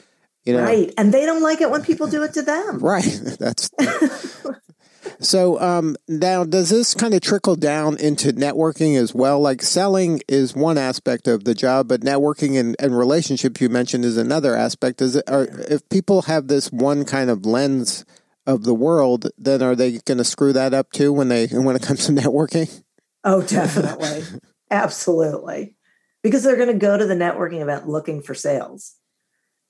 You 0.44 0.54
know? 0.54 0.64
Right. 0.64 0.92
And 0.98 1.14
they 1.14 1.28
don't 1.28 1.44
like 1.44 1.62
it 1.62 1.70
when 1.70 1.84
people 1.84 2.08
do 2.08 2.24
it 2.24 2.34
to 2.34 2.42
them. 2.42 2.80
Right. 2.82 3.22
That's 3.40 3.70
so 5.20 5.62
um, 5.62 5.96
now 6.08 6.44
does 6.44 6.70
this 6.70 6.96
kind 6.96 7.14
of 7.14 7.22
trickle 7.22 7.56
down 7.56 7.98
into 7.98 8.34
networking 8.34 8.98
as 8.98 9.14
well? 9.14 9.40
Like 9.40 9.62
selling 9.62 10.22
is 10.28 10.56
one 10.56 10.80
aspect 10.80 11.28
of 11.28 11.44
the 11.44 11.54
job, 11.54 11.88
but 11.88 12.02
networking 12.02 12.60
and, 12.60 12.76
and 12.80 12.98
relationships 12.98 13.62
you 13.62 13.70
mentioned 13.70 14.04
is 14.04 14.18
another 14.18 14.56
aspect. 14.56 15.00
Is 15.00 15.16
it 15.16 15.30
are, 15.30 15.48
if 15.70 15.88
people 15.90 16.24
have 16.24 16.48
this 16.48 16.72
one 16.72 17.06
kind 17.06 17.30
of 17.30 17.46
lens 17.46 18.04
of 18.46 18.64
the 18.64 18.74
world, 18.74 19.30
then 19.38 19.62
are 19.62 19.76
they 19.76 20.00
going 20.00 20.18
to 20.18 20.24
screw 20.24 20.54
that 20.54 20.74
up 20.74 20.92
too 20.92 21.14
when 21.14 21.28
they 21.28 21.48
when 21.48 21.76
it 21.76 21.82
comes 21.82 22.06
to 22.06 22.12
networking? 22.12 22.84
Oh, 23.24 23.42
definitely. 23.42 24.24
Absolutely. 24.72 25.76
Because 26.24 26.44
they're 26.44 26.56
going 26.56 26.72
to 26.72 26.74
go 26.74 26.98
to 26.98 27.06
the 27.06 27.16
networking 27.16 27.62
event 27.62 27.88
looking 27.88 28.22
for 28.22 28.34
sales, 28.34 28.96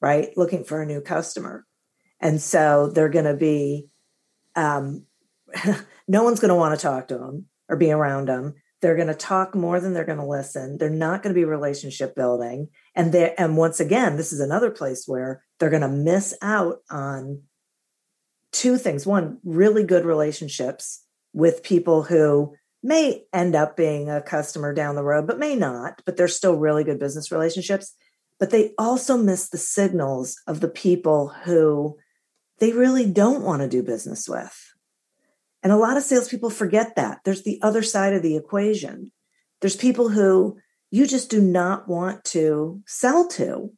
right? 0.02 0.36
Looking 0.38 0.64
for 0.64 0.82
a 0.82 0.86
new 0.86 1.02
customer. 1.02 1.66
And 2.20 2.42
so 2.42 2.88
they're 2.88 3.10
going 3.10 3.26
to 3.26 3.36
be, 3.36 3.88
um, 4.56 5.06
no 6.08 6.24
one's 6.24 6.40
going 6.40 6.50
to 6.50 6.56
want 6.56 6.78
to 6.78 6.82
talk 6.82 7.08
to 7.08 7.18
them 7.18 7.48
or 7.68 7.78
be 7.78 7.92
around 7.92 8.28
them. 8.28 8.56
They're 8.82 8.96
going 8.96 9.08
to 9.08 9.14
talk 9.14 9.56
more 9.56 9.80
than 9.80 9.94
they're 9.94 10.06
going 10.06 10.18
to 10.18 10.26
listen. 10.26 10.78
They're 10.78 10.90
not 10.90 11.24
going 11.24 11.34
to 11.34 11.40
be 11.40 11.46
relationship 11.46 12.16
building. 12.16 12.70
And 12.96 13.12
they 13.12 13.36
and 13.36 13.56
once 13.56 13.80
again, 13.80 14.18
this 14.18 14.34
is 14.34 14.40
another 14.40 14.72
place 14.72 15.04
where 15.08 15.44
they're 15.60 15.70
going 15.70 15.84
to 15.84 15.88
miss 15.88 16.36
out 16.42 16.78
on 16.90 17.44
two 18.52 18.78
things. 18.78 19.06
One, 19.06 19.40
really 19.44 19.84
good 19.84 20.06
relationships 20.06 21.04
with 21.34 21.64
people 21.64 22.04
who 22.04 22.56
may 22.84 23.24
end 23.32 23.56
up 23.56 23.78
being 23.78 24.10
a 24.10 24.22
customer 24.22 24.74
down 24.74 24.96
the 24.96 25.04
road, 25.04 25.28
but 25.28 25.40
may 25.40 25.56
not, 25.56 26.02
but 26.06 26.18
they're 26.18 26.28
still 26.28 26.56
really 26.56 26.84
good 26.84 27.00
business 27.00 27.32
relationships. 27.32 27.96
But 28.40 28.50
they 28.50 28.72
also 28.78 29.18
miss 29.18 29.50
the 29.50 29.58
signals 29.58 30.42
of 30.48 30.62
the 30.62 30.68
people 30.68 31.30
who 31.44 31.98
they 32.60 32.74
really 32.74 33.06
don't 33.06 33.44
want 33.44 33.62
to 33.62 33.68
do 33.68 33.84
business 33.84 34.28
with. 34.28 34.74
And 35.64 35.72
a 35.72 35.78
lot 35.78 35.98
of 35.98 36.04
salespeople 36.04 36.50
forget 36.50 36.96
that. 36.96 37.20
There's 37.24 37.44
the 37.44 37.60
other 37.62 37.84
side 37.84 38.14
of 38.14 38.24
the 38.24 38.36
equation. 38.36 39.12
There's 39.62 39.76
people 39.76 40.10
who 40.10 40.58
you 40.90 41.06
just 41.06 41.30
do 41.30 41.40
not 41.40 41.88
want 41.88 42.24
to 42.26 42.82
sell 42.88 43.28
to 43.30 43.72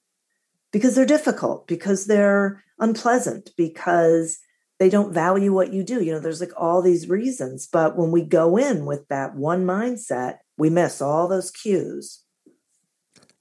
because 0.72 0.96
they're 0.96 1.06
difficult, 1.06 1.68
because 1.68 2.08
they're 2.08 2.64
unpleasant, 2.80 3.52
because 3.58 4.40
they 4.80 4.90
don't 4.90 5.14
value 5.14 5.54
what 5.54 5.74
you 5.74 5.84
do. 5.84 6.04
You 6.04 6.14
know, 6.14 6.20
there's 6.20 6.42
like 6.42 6.52
all 6.58 6.82
these 6.82 7.10
reasons. 7.10 7.68
But 7.68 7.98
when 7.98 8.12
we 8.12 8.24
go 8.24 8.58
in 8.58 8.86
with 8.86 9.08
that 9.08 9.36
one 9.36 9.66
mindset, 9.66 10.40
we 10.58 10.70
miss 10.70 11.02
all 11.02 11.28
those 11.28 11.52
cues. 11.52 12.24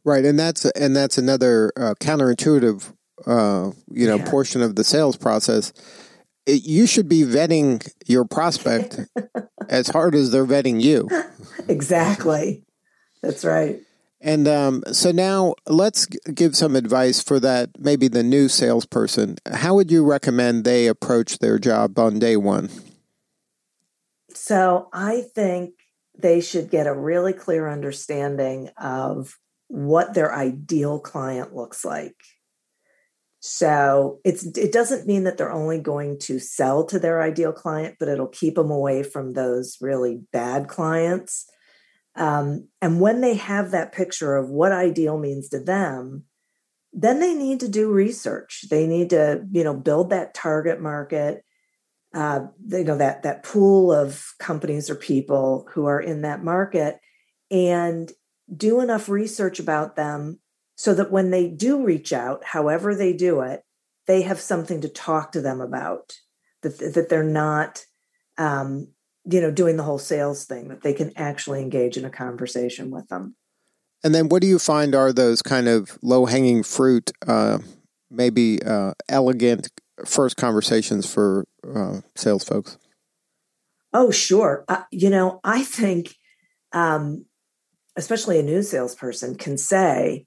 Right, 0.05 0.25
and 0.25 0.39
that's 0.39 0.65
and 0.65 0.97
that's 0.97 1.17
another 1.17 1.73
uh, 1.77 1.95
counterintuitive, 2.01 2.93
uh, 3.25 3.71
you 3.89 4.07
know, 4.07 4.17
yeah. 4.17 4.31
portion 4.31 4.61
of 4.61 4.75
the 4.75 4.83
sales 4.83 5.17
process. 5.17 5.73
It, 6.45 6.65
you 6.65 6.87
should 6.89 7.09
be 7.09 7.23
vetting 7.23 7.89
your 8.07 8.25
prospect 8.25 9.01
as 9.69 9.89
hard 9.89 10.17
as 10.17 10.33
they're 10.33 10.47
vetting 10.47 10.81
you. 10.81 11.09
Exactly, 11.69 12.65
that's 13.23 13.45
right. 13.45 13.81
And 14.23 14.47
um, 14.47 14.85
so 14.93 15.11
now 15.11 15.55
let's 15.67 16.07
give 16.07 16.57
some 16.57 16.76
advice 16.76 17.21
for 17.21 17.41
that, 17.41 17.71
maybe 17.79 18.07
the 18.07 18.23
new 18.23 18.49
salesperson. 18.49 19.37
How 19.52 19.75
would 19.75 19.91
you 19.91 20.05
recommend 20.05 20.64
they 20.64 20.87
approach 20.87 21.38
their 21.38 21.59
job 21.59 21.99
on 21.99 22.21
day 22.21 22.37
one? 22.37 22.71
So 24.33 24.88
I 24.93 25.23
think 25.35 25.75
they 26.17 26.41
should 26.41 26.71
get 26.71 26.87
a 26.87 26.95
really 26.95 27.33
clear 27.33 27.69
understanding 27.69 28.71
of 28.76 29.38
what 29.67 30.14
their 30.14 30.33
ideal 30.33 31.00
client 31.00 31.55
looks 31.55 31.85
like. 31.85 32.14
So 33.41 34.21
it's 34.25 34.45
it 34.57 34.71
doesn't 34.71 35.09
mean 35.09 35.25
that 35.25 35.37
they're 35.37 35.50
only 35.50 35.81
going 35.81 36.21
to 36.21 36.38
sell 36.38 36.85
to 36.87 37.00
their 37.00 37.21
ideal 37.21 37.52
client, 37.52 37.97
but 37.99 38.09
it'll 38.09 38.29
keep 38.29 38.55
them 38.55 38.71
away 38.71 39.02
from 39.02 39.33
those 39.33 39.79
really 39.81 40.21
bad 40.33 40.69
clients 40.69 41.47
um, 42.14 42.69
and 42.81 43.00
when 43.00 43.21
they 43.21 43.35
have 43.35 43.71
that 43.71 43.92
picture 43.92 44.37
of 44.37 44.50
what 44.50 44.73
ideal 44.73 45.19
means 45.19 45.49
to 45.49 45.61
them, 45.61 46.25
then 46.92 47.21
they 47.21 47.35
need 47.35 47.61
to 47.61 47.69
do 47.69 47.90
research. 47.90 48.66
They 48.69 48.87
need 48.87 49.11
to, 49.11 49.47
you 49.50 49.64
know, 49.64 49.75
build 49.75 50.11
that 50.11 50.35
target 50.35 50.81
market. 50.81 51.45
Uh, 52.14 52.49
you 52.69 52.85
know 52.85 52.99
that 52.99 53.23
that 53.23 53.42
pool 53.42 53.90
of 53.90 54.35
companies 54.38 54.90
or 54.90 54.95
people 54.95 55.66
who 55.73 55.87
are 55.87 56.00
in 56.00 56.21
that 56.23 56.45
market, 56.45 56.99
and 57.50 58.12
do 58.54 58.81
enough 58.81 59.09
research 59.09 59.59
about 59.59 59.97
them 59.97 60.38
so 60.76 60.92
that 60.92 61.11
when 61.11 61.31
they 61.31 61.49
do 61.49 61.83
reach 61.83 62.12
out, 62.12 62.45
however 62.45 62.95
they 62.95 63.14
do 63.14 63.40
it, 63.40 63.62
they 64.07 64.21
have 64.23 64.40
something 64.40 64.83
to 64.83 64.90
talk 64.90 65.33
to 65.33 65.40
them 65.40 65.62
about. 65.62 66.12
That 66.61 66.78
that 66.95 67.09
they're 67.09 67.25
not 67.25 67.87
um, 68.37 68.88
you 69.25 69.41
know 69.41 69.50
doing 69.50 69.76
the 69.76 69.83
whole 69.83 69.99
sales 69.99 70.45
thing 70.45 70.69
that 70.69 70.83
they 70.83 70.93
can 70.93 71.12
actually 71.17 71.61
engage 71.61 71.97
in 71.97 72.05
a 72.05 72.11
conversation 72.11 72.91
with 72.91 73.09
them. 73.09 73.37
And 74.05 74.14
then 74.14 74.29
what 74.29 74.43
do 74.43 74.49
you 74.49 74.59
find 74.59 74.95
are 74.95 75.12
those 75.12 75.43
kind 75.43 75.69
of 75.69 75.97
low 76.02 76.26
hanging 76.26 76.62
fruit 76.64 77.12
uh, 77.26 77.59
maybe 78.11 78.61
uh, 78.62 78.95
elegant 79.09 79.69
first 80.05 80.37
conversations 80.37 81.12
for 81.12 81.45
uh, 81.75 82.00
sales 82.17 82.45
folks? 82.45 82.79
Oh 83.93 84.11
sure. 84.11 84.64
Uh, 84.69 84.83
you 84.91 85.11
know 85.11 85.41
i 85.45 85.62
think 85.62 86.14
um, 86.73 87.26
especially 87.97 88.38
a 88.38 88.43
new 88.43 88.62
salesperson 88.62 89.37
can 89.37 89.57
say 89.59 90.26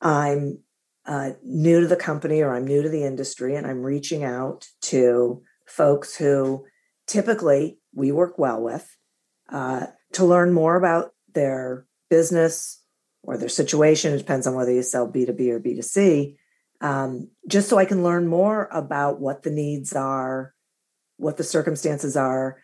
i'm 0.00 0.58
uh, 1.06 1.30
new 1.42 1.80
to 1.80 1.86
the 1.86 1.96
company 1.96 2.42
or 2.42 2.54
i'm 2.54 2.66
new 2.66 2.82
to 2.82 2.88
the 2.88 3.04
industry 3.04 3.54
and 3.56 3.66
i'm 3.66 3.82
reaching 3.82 4.24
out 4.24 4.66
to 4.82 5.42
folks 5.66 6.16
who 6.16 6.64
typically 7.06 7.79
we 7.94 8.12
work 8.12 8.38
well 8.38 8.62
with 8.62 8.96
uh, 9.50 9.86
to 10.12 10.24
learn 10.24 10.52
more 10.52 10.76
about 10.76 11.12
their 11.34 11.86
business 12.08 12.82
or 13.22 13.36
their 13.36 13.48
situation. 13.48 14.14
It 14.14 14.18
depends 14.18 14.46
on 14.46 14.54
whether 14.54 14.72
you 14.72 14.82
sell 14.82 15.10
B2B 15.10 15.50
or 15.50 15.60
B2C, 15.60 16.36
um, 16.80 17.28
just 17.46 17.68
so 17.68 17.78
I 17.78 17.84
can 17.84 18.02
learn 18.02 18.26
more 18.26 18.68
about 18.72 19.20
what 19.20 19.42
the 19.42 19.50
needs 19.50 19.94
are, 19.94 20.54
what 21.16 21.36
the 21.36 21.44
circumstances 21.44 22.16
are. 22.16 22.62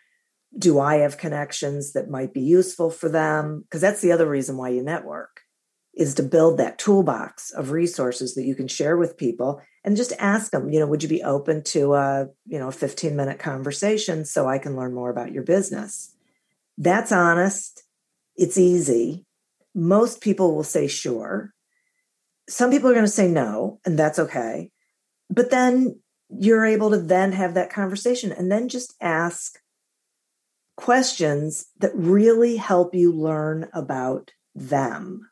Do 0.57 0.79
I 0.79 0.97
have 0.97 1.17
connections 1.17 1.93
that 1.93 2.09
might 2.09 2.33
be 2.33 2.41
useful 2.41 2.89
for 2.89 3.09
them? 3.09 3.61
Because 3.61 3.81
that's 3.81 4.01
the 4.01 4.11
other 4.11 4.27
reason 4.27 4.57
why 4.57 4.69
you 4.69 4.81
network 4.81 5.41
is 5.97 6.13
to 6.13 6.23
build 6.23 6.57
that 6.57 6.77
toolbox 6.77 7.51
of 7.51 7.71
resources 7.71 8.35
that 8.35 8.45
you 8.45 8.53
can 8.53 8.67
share 8.67 8.95
with 8.95 9.17
people 9.17 9.59
and 9.83 9.97
just 9.97 10.13
ask 10.19 10.51
them, 10.51 10.69
you 10.69 10.79
know, 10.79 10.85
would 10.85 11.01
you 11.01 11.09
be 11.09 11.23
open 11.23 11.63
to 11.63 11.95
a, 11.95 12.27
you 12.45 12.59
know, 12.59 12.69
15 12.69 13.15
minute 13.15 13.39
conversation 13.39 14.23
so 14.23 14.47
I 14.47 14.59
can 14.59 14.75
learn 14.75 14.93
more 14.93 15.09
about 15.09 15.31
your 15.31 15.41
business? 15.41 16.15
That's 16.77 17.11
honest. 17.11 17.83
It's 18.35 18.59
easy. 18.59 19.25
Most 19.73 20.21
people 20.21 20.53
will 20.53 20.63
say 20.63 20.87
sure. 20.87 21.53
Some 22.47 22.69
people 22.69 22.91
are 22.91 22.93
going 22.93 23.05
to 23.05 23.11
say 23.11 23.27
no, 23.27 23.79
and 23.83 23.97
that's 23.97 24.19
okay. 24.19 24.71
But 25.31 25.49
then 25.49 25.99
you're 26.29 26.65
able 26.65 26.91
to 26.91 26.97
then 26.97 27.31
have 27.31 27.55
that 27.55 27.71
conversation 27.71 28.31
and 28.31 28.51
then 28.51 28.69
just 28.69 28.93
ask 29.01 29.57
questions 30.75 31.65
that 31.79 31.91
really 31.95 32.57
help 32.57 32.93
you 32.93 33.11
learn 33.11 33.67
about 33.73 34.31
them 34.53 35.27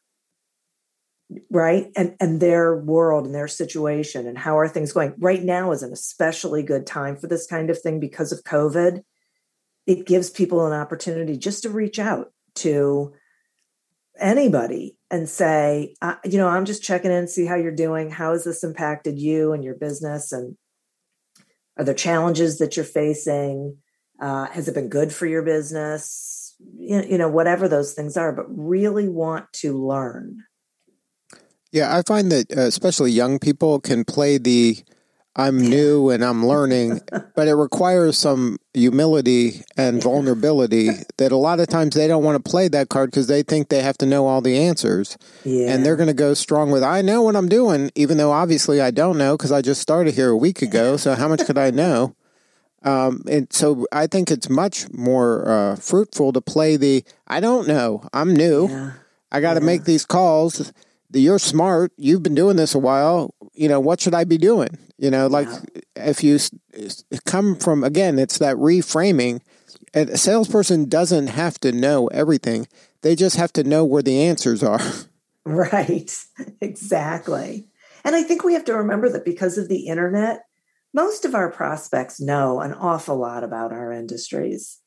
right? 1.49 1.91
And 1.95 2.15
and 2.19 2.39
their 2.39 2.75
world 2.75 3.25
and 3.25 3.33
their 3.33 3.47
situation 3.47 4.27
and 4.27 4.37
how 4.37 4.57
are 4.57 4.67
things 4.67 4.93
going? 4.93 5.13
Right 5.17 5.43
now 5.43 5.71
is 5.71 5.83
an 5.83 5.91
especially 5.91 6.63
good 6.63 6.85
time 6.85 7.15
for 7.17 7.27
this 7.27 7.47
kind 7.47 7.69
of 7.69 7.81
thing 7.81 7.99
because 7.99 8.31
of 8.31 8.43
covid. 8.43 9.01
It 9.87 10.05
gives 10.05 10.29
people 10.29 10.65
an 10.65 10.73
opportunity 10.73 11.37
just 11.37 11.63
to 11.63 11.69
reach 11.69 11.99
out 11.99 12.31
to 12.55 13.13
anybody 14.17 14.97
and 15.11 15.27
say 15.27 15.93
you 16.23 16.37
know 16.37 16.47
i'm 16.47 16.63
just 16.63 16.81
checking 16.81 17.11
in 17.11 17.27
see 17.27 17.45
how 17.45 17.55
you're 17.55 17.71
doing. 17.71 18.09
How 18.09 18.31
has 18.31 18.43
this 18.43 18.63
impacted 18.63 19.19
you 19.19 19.51
and 19.53 19.63
your 19.63 19.75
business? 19.75 20.31
And 20.31 20.55
are 21.77 21.83
there 21.83 21.93
challenges 21.93 22.59
that 22.59 22.77
you're 22.77 22.85
facing? 22.85 23.77
Uh, 24.21 24.45
has 24.45 24.69
it 24.69 24.75
been 24.75 24.87
good 24.87 25.11
for 25.11 25.25
your 25.25 25.41
business? 25.41 26.55
You, 26.77 27.03
you 27.03 27.17
know 27.17 27.27
whatever 27.27 27.67
those 27.67 27.93
things 27.93 28.15
are 28.15 28.31
but 28.31 28.45
really 28.47 29.09
want 29.09 29.51
to 29.53 29.85
learn 29.85 30.43
yeah, 31.75 31.95
I 31.95 32.03
find 32.03 32.31
that 32.31 32.57
uh, 32.57 32.61
especially 32.61 33.11
young 33.11 33.37
people 33.37 33.81
can 33.81 34.05
play 34.05 34.37
the 34.37 34.77
I'm 35.35 35.59
new 35.59 36.09
and 36.09 36.23
I'm 36.23 36.45
learning, 36.45 37.01
but 37.35 37.49
it 37.49 37.55
requires 37.55 38.17
some 38.17 38.57
humility 38.73 39.65
and 39.75 40.01
vulnerability 40.01 40.91
that 41.17 41.33
a 41.33 41.35
lot 41.35 41.59
of 41.59 41.67
times 41.67 41.93
they 41.93 42.07
don't 42.07 42.23
want 42.23 42.41
to 42.41 42.49
play 42.49 42.69
that 42.69 42.87
card 42.87 43.11
because 43.11 43.27
they 43.27 43.43
think 43.43 43.67
they 43.67 43.81
have 43.81 43.97
to 43.97 44.05
know 44.05 44.25
all 44.25 44.39
the 44.39 44.57
answers. 44.57 45.17
Yeah. 45.43 45.73
And 45.73 45.85
they're 45.85 45.97
going 45.97 46.07
to 46.07 46.13
go 46.13 46.33
strong 46.33 46.71
with, 46.71 46.81
I 46.81 47.01
know 47.01 47.21
what 47.21 47.35
I'm 47.35 47.49
doing, 47.49 47.91
even 47.95 48.17
though 48.17 48.31
obviously 48.31 48.79
I 48.79 48.91
don't 48.91 49.17
know 49.17 49.35
because 49.35 49.51
I 49.51 49.61
just 49.61 49.81
started 49.81 50.13
here 50.13 50.29
a 50.29 50.37
week 50.37 50.61
ago. 50.61 50.95
So 50.95 51.15
how 51.15 51.27
much 51.27 51.45
could 51.45 51.57
I 51.57 51.71
know? 51.71 52.15
Um, 52.83 53.21
and 53.29 53.51
so 53.51 53.85
I 53.91 54.07
think 54.07 54.31
it's 54.31 54.49
much 54.49 54.85
more 54.93 55.49
uh, 55.49 55.75
fruitful 55.75 56.31
to 56.31 56.39
play 56.39 56.77
the 56.77 57.03
I 57.27 57.41
don't 57.41 57.67
know, 57.67 58.07
I'm 58.13 58.33
new. 58.33 58.69
Yeah. 58.69 58.91
I 59.33 59.41
got 59.41 59.55
to 59.55 59.59
yeah. 59.59 59.65
make 59.65 59.83
these 59.83 60.05
calls 60.05 60.71
you're 61.19 61.39
smart. 61.39 61.91
You've 61.97 62.23
been 62.23 62.35
doing 62.35 62.57
this 62.57 62.75
a 62.75 62.79
while. 62.79 63.33
you 63.53 63.67
know, 63.67 63.79
what 63.79 64.01
should 64.01 64.13
I 64.13 64.23
be 64.23 64.37
doing? 64.37 64.77
You 64.97 65.11
know, 65.11 65.27
like 65.27 65.47
yeah. 65.47 65.81
if 66.07 66.23
you 66.23 66.39
come 67.25 67.55
from, 67.55 67.83
again, 67.83 68.19
it's 68.19 68.37
that 68.37 68.57
reframing. 68.57 69.41
A 69.93 70.17
salesperson 70.17 70.89
doesn't 70.89 71.27
have 71.27 71.59
to 71.61 71.71
know 71.71 72.07
everything, 72.07 72.67
they 73.01 73.15
just 73.15 73.37
have 73.37 73.53
to 73.53 73.63
know 73.63 73.85
where 73.85 74.01
the 74.01 74.21
answers 74.21 74.63
are. 74.63 74.81
Right, 75.47 76.11
exactly. 76.59 77.67
And 78.03 78.15
I 78.15 78.23
think 78.23 78.43
we 78.43 78.55
have 78.55 78.65
to 78.65 78.77
remember 78.77 79.09
that 79.09 79.23
because 79.23 79.59
of 79.59 79.69
the 79.69 79.85
internet, 79.85 80.41
most 80.91 81.23
of 81.23 81.35
our 81.35 81.51
prospects 81.51 82.19
know 82.19 82.61
an 82.61 82.73
awful 82.73 83.15
lot 83.17 83.43
about 83.43 83.71
our 83.71 83.91
industries 83.91 84.79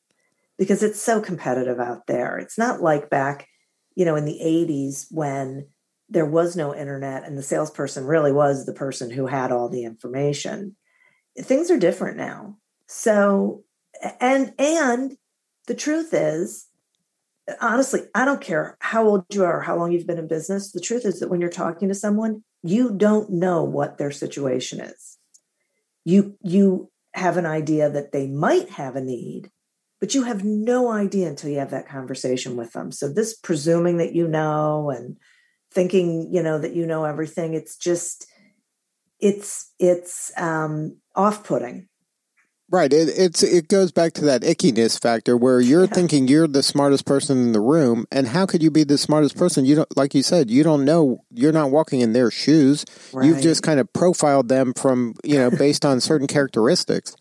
because 0.57 0.83
it's 0.83 1.01
so 1.01 1.21
competitive 1.21 1.79
out 1.79 2.07
there. 2.07 2.37
It's 2.37 2.57
not 2.57 2.81
like 2.81 3.09
back, 3.09 3.47
you 3.95 4.03
know, 4.03 4.17
in 4.17 4.25
the 4.25 4.39
80s 4.43 5.05
when 5.11 5.67
there 6.09 6.25
was 6.25 6.55
no 6.55 6.75
internet 6.75 7.23
and 7.23 7.37
the 7.37 7.43
salesperson 7.43 8.05
really 8.05 8.31
was 8.31 8.65
the 8.65 8.73
person 8.73 9.09
who 9.09 9.27
had 9.27 9.51
all 9.51 9.69
the 9.69 9.83
information. 9.83 10.75
Things 11.37 11.69
are 11.69 11.79
different 11.79 12.17
now. 12.17 12.57
So 12.87 13.63
and 14.19 14.53
and 14.57 15.17
the 15.67 15.75
truth 15.75 16.13
is 16.13 16.69
honestly, 17.61 18.01
I 18.13 18.25
don't 18.25 18.41
care 18.41 18.77
how 18.79 19.07
old 19.07 19.25
you 19.31 19.43
are, 19.43 19.57
or 19.57 19.61
how 19.61 19.77
long 19.77 19.91
you've 19.91 20.07
been 20.07 20.17
in 20.17 20.27
business. 20.27 20.71
The 20.71 20.81
truth 20.81 21.05
is 21.05 21.19
that 21.19 21.29
when 21.29 21.41
you're 21.41 21.49
talking 21.49 21.87
to 21.89 21.95
someone, 21.95 22.43
you 22.63 22.91
don't 22.91 23.29
know 23.29 23.63
what 23.63 23.97
their 23.97 24.11
situation 24.11 24.81
is. 24.81 25.17
You 26.05 26.37
you 26.43 26.91
have 27.13 27.37
an 27.37 27.45
idea 27.45 27.89
that 27.89 28.11
they 28.11 28.27
might 28.27 28.69
have 28.71 28.95
a 28.95 29.01
need, 29.01 29.49
but 29.99 30.13
you 30.13 30.23
have 30.23 30.43
no 30.43 30.91
idea 30.91 31.27
until 31.27 31.49
you 31.49 31.59
have 31.59 31.71
that 31.71 31.87
conversation 31.87 32.55
with 32.55 32.73
them. 32.73 32.91
So 32.91 33.11
this 33.11 33.35
presuming 33.35 33.97
that 33.97 34.13
you 34.13 34.27
know 34.27 34.89
and 34.89 35.17
thinking, 35.71 36.33
you 36.33 36.43
know, 36.43 36.59
that 36.59 36.73
you 36.73 36.85
know 36.85 37.05
everything, 37.05 37.53
it's 37.53 37.77
just 37.77 38.27
it's 39.19 39.71
it's 39.79 40.31
um 40.37 40.97
off-putting. 41.15 41.87
Right. 42.71 42.93
It, 42.93 43.09
it's 43.17 43.41
it 43.41 43.67
goes 43.67 43.91
back 43.91 44.13
to 44.13 44.25
that 44.25 44.43
ickiness 44.43 45.01
factor 45.01 45.35
where 45.35 45.59
you're 45.59 45.85
yeah. 45.85 45.93
thinking 45.93 46.27
you're 46.27 46.47
the 46.47 46.61
smartest 46.61 47.05
person 47.05 47.39
in 47.39 47.51
the 47.51 47.59
room, 47.59 48.05
and 48.11 48.27
how 48.27 48.45
could 48.45 48.61
you 48.61 48.69
be 48.69 48.83
the 48.83 48.97
smartest 48.97 49.35
person? 49.35 49.65
You 49.65 49.75
don't, 49.77 49.97
like 49.97 50.13
you 50.13 50.21
said, 50.21 50.51
you 50.51 50.63
don't 50.63 50.85
know. 50.85 51.23
You're 51.31 51.51
not 51.51 51.71
walking 51.71 52.01
in 52.01 52.13
their 52.13 52.29
shoes. 52.29 52.85
Right. 53.11 53.25
You've 53.25 53.41
just 53.41 53.63
kind 53.63 53.79
of 53.79 53.91
profiled 53.91 54.49
them 54.49 54.73
from 54.75 55.15
you 55.23 55.39
know 55.39 55.49
based 55.49 55.83
on 55.83 55.99
certain 55.99 56.27
characteristics. 56.27 57.15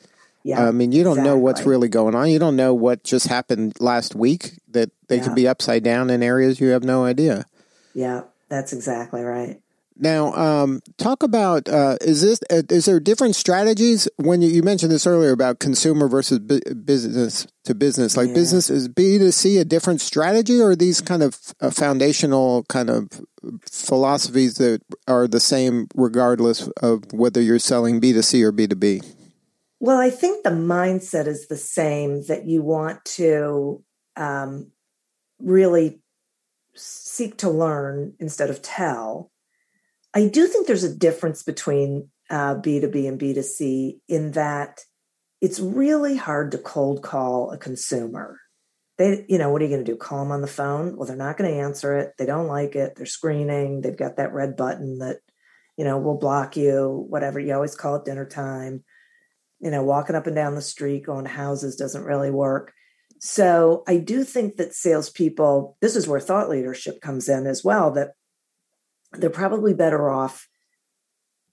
Yeah, 0.45 0.69
I 0.69 0.71
mean, 0.71 0.93
you 0.93 1.03
don't 1.03 1.13
exactly. 1.13 1.31
know 1.31 1.39
what's 1.39 1.63
really 1.63 1.89
going 1.89 2.15
on. 2.15 2.29
You 2.29 2.39
don't 2.39 2.57
know 2.57 2.75
what 2.75 3.03
just 3.03 3.27
happened 3.27 3.73
last 3.81 4.15
week 4.15 4.53
that 4.69 4.91
they 5.09 5.17
yeah. 5.17 5.25
could 5.25 5.35
be 5.35 5.49
upside 5.49 5.83
down 5.83 6.11
in 6.11 6.23
areas 6.23 6.61
you 6.61 6.69
have 6.69 6.85
no 6.85 7.05
idea. 7.05 7.47
Yeah, 7.95 8.23
that's 8.49 8.73
exactly 8.73 9.23
right. 9.23 9.61
Now, 10.01 10.33
um, 10.35 10.81
talk 10.97 11.25
about 11.25 11.69
uh, 11.69 11.97
is 12.01 12.23
this 12.23 12.39
uh, 12.51 12.63
is 12.71 12.85
there 12.85 13.01
different 13.01 13.35
strategies 13.35 14.09
when 14.17 14.41
you, 14.43 14.49
you 14.49 14.63
mentioned 14.63 14.93
this 14.93 15.09
earlier 15.09 15.33
about 15.33 15.59
consumer 15.59 16.07
versus 16.07 16.39
bu- 16.39 16.61
business 16.75 17.49
to 17.65 17.75
business? 17.75 18.17
Like 18.17 18.29
yeah. 18.29 18.35
business 18.35 18.71
is 18.71 18.87
B 18.87 19.19
to 19.19 19.33
C 19.33 19.59
a 19.59 19.65
different 19.65 20.01
strategy, 20.01 20.61
or 20.61 20.77
these 20.77 21.01
kind 21.01 21.25
of 21.25 21.37
uh, 21.61 21.71
foundational 21.71 22.63
kind 22.69 22.91
of 22.91 23.09
philosophies 23.69 24.55
that 24.59 24.83
are 25.09 25.27
the 25.27 25.41
same 25.41 25.89
regardless 25.97 26.69
of 26.81 27.13
whether 27.13 27.43
you're 27.43 27.59
selling 27.59 27.99
B 27.99 28.13
to 28.13 28.23
C 28.23 28.45
or 28.45 28.53
B 28.53 28.69
to 28.69 28.77
B? 28.77 29.01
Well, 29.81 29.99
I 29.99 30.11
think 30.11 30.45
the 30.45 30.51
mindset 30.51 31.27
is 31.27 31.49
the 31.49 31.57
same 31.57 32.25
that 32.27 32.47
you 32.47 32.63
want 32.63 33.05
to 33.17 33.83
um, 34.17 34.71
really 35.41 36.01
seek 36.79 37.37
to 37.39 37.51
learn 37.51 38.15
instead 38.19 38.51
of 38.51 38.63
tell 38.63 39.31
I 40.15 40.29
do 40.29 40.47
think 40.47 40.67
there's 40.67 40.85
a 40.85 40.95
difference 40.95 41.43
between 41.43 42.09
uh, 42.31 42.57
B2B 42.57 43.09
and 43.09 43.21
B2C 43.21 44.01
in 44.09 44.33
that 44.33 44.81
it's 45.41 45.61
really 45.61 46.17
hard 46.17 46.53
to 46.53 46.59
cold 46.59 47.03
call 47.03 47.53
a 47.53 47.59
consumer. 47.59 48.41
They, 48.97 49.25
you 49.29 49.39
know, 49.39 49.51
what 49.51 49.63
are 49.63 49.67
you 49.67 49.71
going 49.71 49.85
to 49.85 49.93
do? 49.93 49.97
Call 49.97 50.25
them 50.25 50.33
on 50.33 50.41
the 50.41 50.49
phone? 50.49 50.97
Well, 50.97 51.07
they're 51.07 51.17
not 51.17 51.37
going 51.37 51.51
to 51.53 51.61
answer 51.61 51.97
it. 51.97 52.15
They 52.19 52.27
don't 52.27 52.49
like 52.49 52.75
it. 52.75 52.97
They're 52.97 53.07
screening. 53.07 53.81
They've 53.81 53.97
got 53.97 54.17
that 54.17 54.33
red 54.33 54.57
button 54.57 54.99
that, 54.99 55.19
you 55.77 55.85
know, 55.85 55.99
will 55.99 56.19
block 56.19 56.57
you, 56.57 57.07
whatever. 57.09 57.39
You 57.39 57.55
always 57.55 57.77
call 57.77 57.97
it 57.97 58.05
dinner 58.05 58.27
time. 58.27 58.83
You 59.61 59.71
know, 59.71 59.85
walking 59.85 60.17
up 60.17 60.27
and 60.27 60.35
down 60.35 60.55
the 60.57 60.63
street, 60.63 61.07
going 61.07 61.25
to 61.25 61.31
houses 61.31 61.77
doesn't 61.77 62.05
really 62.05 62.31
work. 62.31 62.73
So 63.21 63.83
I 63.87 63.99
do 63.99 64.25
think 64.25 64.57
that 64.57 64.75
salespeople, 64.75 65.77
this 65.81 65.97
is 65.97 66.07
where 66.07 66.21
thought 66.21 66.49
leadership 66.49 67.01
comes 67.01 67.29
in 67.29 67.47
as 67.47 67.65
well, 67.65 67.91
that 67.93 68.13
they're 69.13 69.31
probably 69.31 69.75
better 69.75 70.11
off 70.11 70.49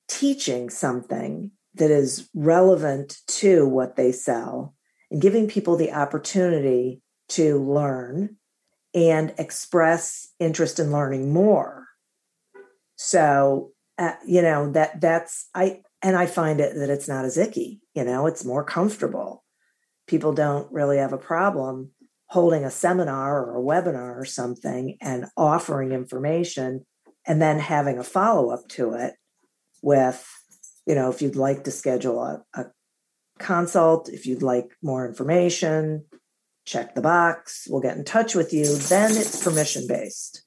teaching 0.07 0.69
something 0.69 1.51
that 1.73 1.91
is 1.91 2.29
relevant 2.33 3.17
to 3.27 3.67
what 3.67 3.95
they 3.95 4.11
sell 4.11 4.75
and 5.09 5.21
giving 5.21 5.47
people 5.47 5.75
the 5.75 5.91
opportunity 5.91 7.01
to 7.27 7.57
learn 7.57 8.37
and 8.93 9.33
express 9.37 10.29
interest 10.39 10.79
in 10.79 10.91
learning 10.91 11.33
more. 11.33 11.87
So 12.95 13.73
uh, 13.97 14.11
you 14.25 14.41
know 14.41 14.69
that 14.73 14.99
that's 14.99 15.47
i 15.55 15.81
and 16.01 16.17
i 16.17 16.25
find 16.25 16.59
it 16.59 16.75
that 16.75 16.89
it's 16.89 17.07
not 17.07 17.23
as 17.23 17.37
icky 17.37 17.79
you 17.93 18.03
know 18.03 18.27
it's 18.27 18.43
more 18.43 18.61
comfortable 18.61 19.44
people 20.07 20.33
don't 20.33 20.71
really 20.71 20.97
have 20.97 21.13
a 21.13 21.17
problem 21.17 21.91
holding 22.27 22.63
a 22.63 22.71
seminar 22.71 23.43
or 23.45 23.57
a 23.57 23.61
webinar 23.61 24.19
or 24.19 24.25
something 24.25 24.97
and 25.01 25.25
offering 25.37 25.91
information 25.91 26.85
and 27.25 27.41
then 27.41 27.59
having 27.59 27.97
a 27.97 28.03
follow 28.03 28.49
up 28.49 28.67
to 28.67 28.93
it 28.93 29.13
with, 29.81 30.27
you 30.85 30.95
know, 30.95 31.09
if 31.09 31.21
you'd 31.21 31.35
like 31.35 31.63
to 31.63 31.71
schedule 31.71 32.21
a, 32.21 32.43
a 32.53 32.65
consult, 33.39 34.09
if 34.09 34.25
you'd 34.25 34.41
like 34.41 34.69
more 34.81 35.07
information, 35.07 36.05
check 36.65 36.95
the 36.95 37.01
box, 37.01 37.67
we'll 37.69 37.81
get 37.81 37.97
in 37.97 38.03
touch 38.03 38.35
with 38.35 38.53
you. 38.53 38.65
Then 38.65 39.11
it's 39.11 39.43
permission 39.43 39.85
based. 39.87 40.43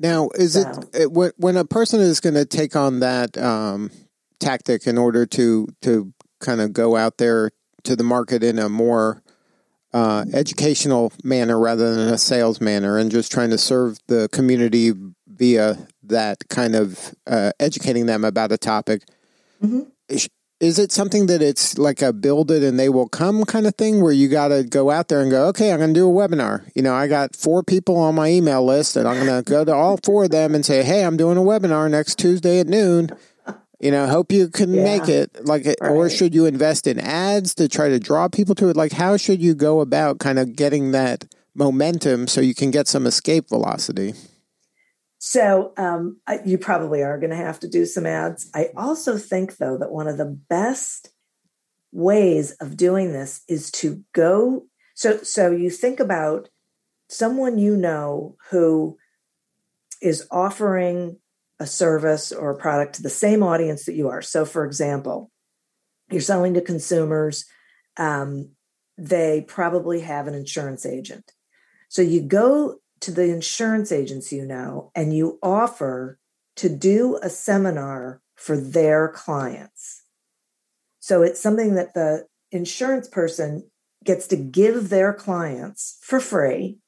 Now, 0.00 0.28
is 0.34 0.54
so, 0.54 0.70
it, 0.92 1.02
it 1.02 1.34
when 1.38 1.56
a 1.56 1.64
person 1.64 2.00
is 2.00 2.20
going 2.20 2.34
to 2.34 2.44
take 2.44 2.76
on 2.76 3.00
that 3.00 3.36
um, 3.36 3.90
tactic 4.38 4.86
in 4.86 4.96
order 4.96 5.26
to 5.26 5.68
to 5.82 6.12
kind 6.40 6.60
of 6.60 6.72
go 6.72 6.96
out 6.96 7.18
there 7.18 7.50
to 7.84 7.96
the 7.96 8.04
market 8.04 8.42
in 8.42 8.58
a 8.58 8.68
more 8.68 9.22
uh, 9.92 10.24
educational 10.34 11.12
manner 11.24 11.58
rather 11.58 11.94
than 11.94 12.12
a 12.12 12.18
sales 12.18 12.60
manner, 12.60 12.98
and 12.98 13.10
just 13.10 13.32
trying 13.32 13.50
to 13.50 13.58
serve 13.58 13.98
the 14.06 14.28
community 14.32 14.92
via 15.26 15.86
that 16.02 16.48
kind 16.48 16.74
of 16.74 17.14
uh, 17.26 17.52
educating 17.60 18.06
them 18.06 18.24
about 18.24 18.52
a 18.52 18.58
topic. 18.58 19.02
Mm-hmm. 19.62 19.82
Is, 20.08 20.28
is, 20.60 20.78
it 20.78 20.92
something 20.92 21.26
that 21.26 21.40
it's 21.42 21.78
like 21.78 22.02
a 22.02 22.12
build 22.12 22.50
it 22.50 22.62
and 22.62 22.78
they 22.78 22.88
will 22.88 23.08
come 23.08 23.44
kind 23.44 23.66
of 23.66 23.74
thing 23.76 24.02
where 24.02 24.12
you 24.12 24.28
got 24.28 24.48
to 24.48 24.64
go 24.64 24.90
out 24.90 25.08
there 25.08 25.20
and 25.20 25.30
go, 25.30 25.46
okay, 25.48 25.72
I'm 25.72 25.78
going 25.78 25.94
to 25.94 26.00
do 26.00 26.08
a 26.08 26.12
webinar. 26.12 26.68
You 26.74 26.82
know, 26.82 26.94
I 26.94 27.06
got 27.06 27.36
four 27.36 27.62
people 27.62 27.96
on 27.96 28.14
my 28.14 28.28
email 28.28 28.64
list 28.64 28.96
and 28.96 29.06
I'm 29.06 29.24
going 29.24 29.44
to 29.44 29.48
go 29.48 29.64
to 29.64 29.74
all 29.74 29.98
four 30.02 30.24
of 30.24 30.30
them 30.30 30.54
and 30.54 30.64
say, 30.64 30.82
hey, 30.82 31.04
I'm 31.04 31.16
doing 31.16 31.36
a 31.36 31.42
webinar 31.42 31.90
next 31.90 32.18
Tuesday 32.18 32.60
at 32.60 32.66
noon. 32.66 33.10
You 33.80 33.92
know, 33.92 34.06
hope 34.08 34.32
you 34.32 34.48
can 34.48 34.74
yeah. 34.74 34.82
make 34.82 35.08
it. 35.08 35.44
Like, 35.46 35.66
right. 35.66 35.90
or 35.90 36.10
should 36.10 36.34
you 36.34 36.46
invest 36.46 36.86
in 36.86 36.98
ads 36.98 37.54
to 37.56 37.68
try 37.68 37.88
to 37.88 38.00
draw 38.00 38.28
people 38.28 38.54
to 38.56 38.68
it? 38.68 38.76
Like, 38.76 38.92
how 38.92 39.16
should 39.16 39.40
you 39.40 39.54
go 39.54 39.80
about 39.80 40.18
kind 40.18 40.38
of 40.38 40.56
getting 40.56 40.90
that 40.92 41.26
momentum 41.54 42.26
so 42.26 42.40
you 42.40 42.54
can 42.54 42.70
get 42.70 42.88
some 42.88 43.06
escape 43.06 43.48
velocity? 43.48 44.14
So 45.18 45.72
um, 45.76 46.20
you 46.44 46.58
probably 46.58 47.02
are 47.02 47.18
going 47.18 47.30
to 47.30 47.36
have 47.36 47.60
to 47.60 47.68
do 47.68 47.86
some 47.86 48.06
ads. 48.06 48.50
I 48.54 48.70
also 48.76 49.16
think, 49.16 49.56
though, 49.58 49.76
that 49.78 49.90
one 49.90 50.08
of 50.08 50.16
the 50.16 50.38
best 50.48 51.10
ways 51.92 52.52
of 52.60 52.76
doing 52.76 53.12
this 53.12 53.42
is 53.48 53.70
to 53.72 54.04
go. 54.12 54.66
So, 54.94 55.18
so 55.18 55.50
you 55.50 55.70
think 55.70 56.00
about 56.00 56.48
someone 57.08 57.58
you 57.58 57.76
know 57.76 58.36
who 58.50 58.96
is 60.00 60.26
offering 60.30 61.18
a 61.60 61.66
service 61.66 62.32
or 62.32 62.50
a 62.50 62.56
product 62.56 62.94
to 62.94 63.02
the 63.02 63.10
same 63.10 63.42
audience 63.42 63.84
that 63.86 63.94
you 63.94 64.08
are. 64.08 64.22
So, 64.22 64.44
for 64.44 64.64
example, 64.64 65.30
you're 66.10 66.20
selling 66.20 66.54
to 66.54 66.60
consumers. 66.60 67.44
Um, 67.96 68.50
they 68.96 69.44
probably 69.46 70.00
have 70.00 70.26
an 70.26 70.34
insurance 70.34 70.84
agent. 70.84 71.32
So 71.88 72.02
you 72.02 72.20
go 72.20 72.80
to 73.00 73.10
the 73.12 73.30
insurance 73.30 73.92
agents 73.92 74.32
you 74.32 74.44
know 74.44 74.90
and 74.94 75.16
you 75.16 75.38
offer 75.42 76.18
to 76.56 76.68
do 76.68 77.18
a 77.22 77.30
seminar 77.30 78.20
for 78.34 78.56
their 78.56 79.08
clients. 79.08 80.02
So 80.98 81.22
it's 81.22 81.40
something 81.40 81.74
that 81.74 81.94
the 81.94 82.26
insurance 82.50 83.08
person 83.08 83.70
gets 84.04 84.26
to 84.28 84.36
give 84.36 84.88
their 84.88 85.12
clients 85.12 85.98
for 86.02 86.20
free 86.20 86.78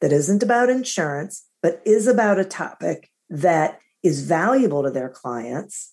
that 0.00 0.12
isn't 0.12 0.42
about 0.42 0.70
insurance, 0.70 1.46
but 1.60 1.80
is 1.84 2.06
about 2.06 2.38
a 2.38 2.44
topic 2.44 3.10
that 3.28 3.78
is 4.02 4.22
valuable 4.22 4.82
to 4.82 4.90
their 4.90 5.08
clients. 5.08 5.92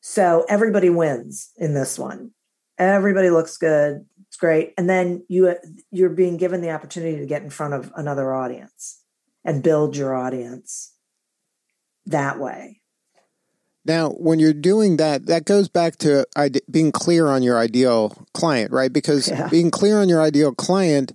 So 0.00 0.44
everybody 0.48 0.90
wins 0.90 1.50
in 1.56 1.74
this 1.74 1.98
one. 1.98 2.32
Everybody 2.78 3.30
looks 3.30 3.56
good 3.56 4.06
It's 4.28 4.36
great 4.36 4.72
and 4.78 4.88
then 4.88 5.24
you 5.28 5.56
you're 5.90 6.10
being 6.10 6.36
given 6.36 6.60
the 6.60 6.70
opportunity 6.70 7.18
to 7.18 7.26
get 7.26 7.42
in 7.42 7.50
front 7.50 7.74
of 7.74 7.92
another 7.96 8.32
audience 8.32 9.02
and 9.44 9.62
build 9.62 9.96
your 9.96 10.14
audience 10.14 10.94
that 12.06 12.38
way 12.38 12.80
Now, 13.84 14.10
when 14.10 14.38
you're 14.38 14.52
doing 14.52 14.98
that, 14.98 15.26
that 15.26 15.44
goes 15.44 15.68
back 15.68 15.96
to 15.98 16.26
being 16.70 16.92
clear 16.92 17.28
on 17.28 17.42
your 17.42 17.58
ideal 17.58 18.14
client, 18.34 18.70
right? 18.70 18.92
Because 18.92 19.28
yeah. 19.28 19.48
being 19.48 19.70
clear 19.70 19.98
on 19.98 20.08
your 20.08 20.20
ideal 20.20 20.54
client 20.54 21.12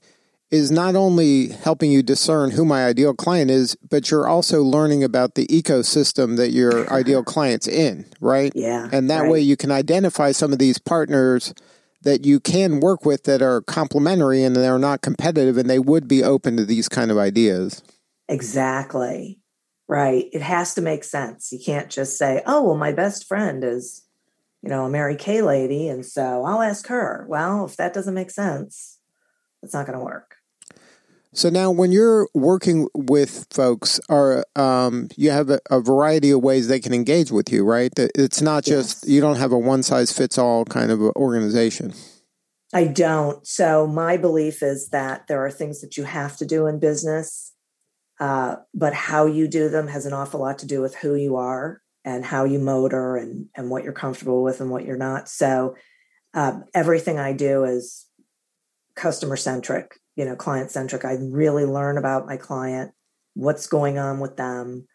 is 0.53 0.69
not 0.69 0.95
only 0.95 1.47
helping 1.47 1.91
you 1.91 2.03
discern 2.03 2.51
who 2.51 2.63
my 2.63 2.85
ideal 2.85 3.15
client 3.15 3.49
is, 3.49 3.75
but 3.89 4.11
you're 4.11 4.27
also 4.27 4.61
learning 4.61 5.03
about 5.03 5.33
the 5.33 5.47
ecosystem 5.47 6.37
that 6.37 6.51
your 6.51 6.87
ideal 6.93 7.23
client's 7.23 7.67
in, 7.67 8.05
right? 8.21 8.51
Yeah. 8.53 8.87
And 8.91 9.09
that 9.09 9.21
right. 9.21 9.31
way 9.31 9.39
you 9.39 9.57
can 9.57 9.71
identify 9.71 10.31
some 10.31 10.53
of 10.53 10.59
these 10.59 10.77
partners 10.77 11.55
that 12.03 12.23
you 12.23 12.39
can 12.39 12.81
work 12.81 13.03
with 13.03 13.23
that 13.23 13.41
are 13.41 13.61
complementary 13.61 14.43
and 14.43 14.55
they're 14.55 14.77
not 14.77 15.01
competitive 15.01 15.57
and 15.57 15.67
they 15.67 15.79
would 15.79 16.07
be 16.07 16.23
open 16.23 16.55
to 16.57 16.65
these 16.65 16.87
kind 16.87 17.09
of 17.09 17.17
ideas. 17.17 17.81
Exactly. 18.29 19.39
Right. 19.87 20.25
It 20.33 20.43
has 20.43 20.75
to 20.75 20.81
make 20.81 21.03
sense. 21.03 21.51
You 21.51 21.57
can't 21.65 21.89
just 21.89 22.15
say, 22.15 22.43
oh, 22.45 22.61
well, 22.61 22.77
my 22.77 22.91
best 22.91 23.27
friend 23.27 23.63
is, 23.63 24.03
you 24.61 24.69
know, 24.69 24.85
a 24.85 24.89
Mary 24.89 25.15
Kay 25.15 25.41
lady. 25.41 25.87
And 25.87 26.05
so 26.05 26.45
I'll 26.45 26.61
ask 26.61 26.85
her. 26.89 27.25
Well, 27.27 27.65
if 27.65 27.75
that 27.77 27.95
doesn't 27.95 28.13
make 28.13 28.29
sense, 28.29 28.99
it's 29.63 29.73
not 29.73 29.87
going 29.87 29.97
to 29.97 30.05
work. 30.05 30.32
So 31.33 31.49
now, 31.49 31.71
when 31.71 31.91
you're 31.91 32.27
working 32.33 32.87
with 32.93 33.47
folks, 33.49 33.99
are 34.07 34.45
um, 34.55 35.09
you 35.17 35.31
have 35.31 35.49
a, 35.49 35.59
a, 35.69 35.81
variety 35.81 36.29
of 36.29 36.41
ways 36.41 36.67
they 36.67 36.79
can 36.79 36.93
engage 36.93 37.31
with 37.31 37.51
you, 37.51 37.65
right? 37.65 37.91
It's 37.97 38.41
not 38.41 38.63
just 38.63 39.03
yes. 39.03 39.11
you 39.11 39.19
don't 39.19 39.37
have 39.37 39.51
a 39.51 39.57
one 39.57 39.81
size 39.81 40.11
fits 40.11 40.37
all 40.37 40.63
kind 40.65 40.91
of 40.91 41.01
organization. 41.01 41.93
I 42.71 42.85
don't. 42.85 43.45
So 43.47 43.87
my 43.87 44.17
belief 44.17 44.61
is 44.61 44.89
that 44.89 45.27
there 45.27 45.43
are 45.43 45.51
things 45.51 45.81
that 45.81 45.97
you 45.97 46.03
have 46.03 46.37
to 46.37 46.45
do 46.45 46.67
in 46.67 46.79
business 46.79 47.53
uh, 48.19 48.55
but 48.73 48.93
how 48.93 49.25
you 49.25 49.47
do 49.47 49.69
them 49.69 49.87
has 49.87 50.05
an 50.05 50.13
awful 50.13 50.39
lot 50.39 50.59
to 50.59 50.67
do 50.67 50.81
with 50.81 50.95
who 50.95 51.15
you 51.15 51.35
are 51.35 51.81
and 52.05 52.23
how 52.23 52.43
you 52.43 52.59
motor 52.59 53.15
and 53.15 53.47
and 53.55 53.69
what 53.69 53.83
you're 53.83 53.93
comfortable 53.93 54.43
with 54.43 54.61
and 54.61 54.69
what 54.69 54.85
you're 54.85 54.95
not. 54.95 55.27
So 55.27 55.75
uh, 56.33 56.59
everything 56.73 57.19
I 57.19 57.33
do 57.33 57.63
is 57.63 58.07
customer 58.95 59.35
centric, 59.35 59.99
you 60.15 60.25
know, 60.25 60.35
client 60.35 60.71
centric. 60.71 61.05
I 61.05 61.17
really 61.19 61.65
learn 61.65 61.97
about 61.97 62.25
my 62.25 62.37
client, 62.37 62.91
what's 63.33 63.67
going 63.67 63.97
on 63.97 64.19
with 64.19 64.37
them, 64.37 64.87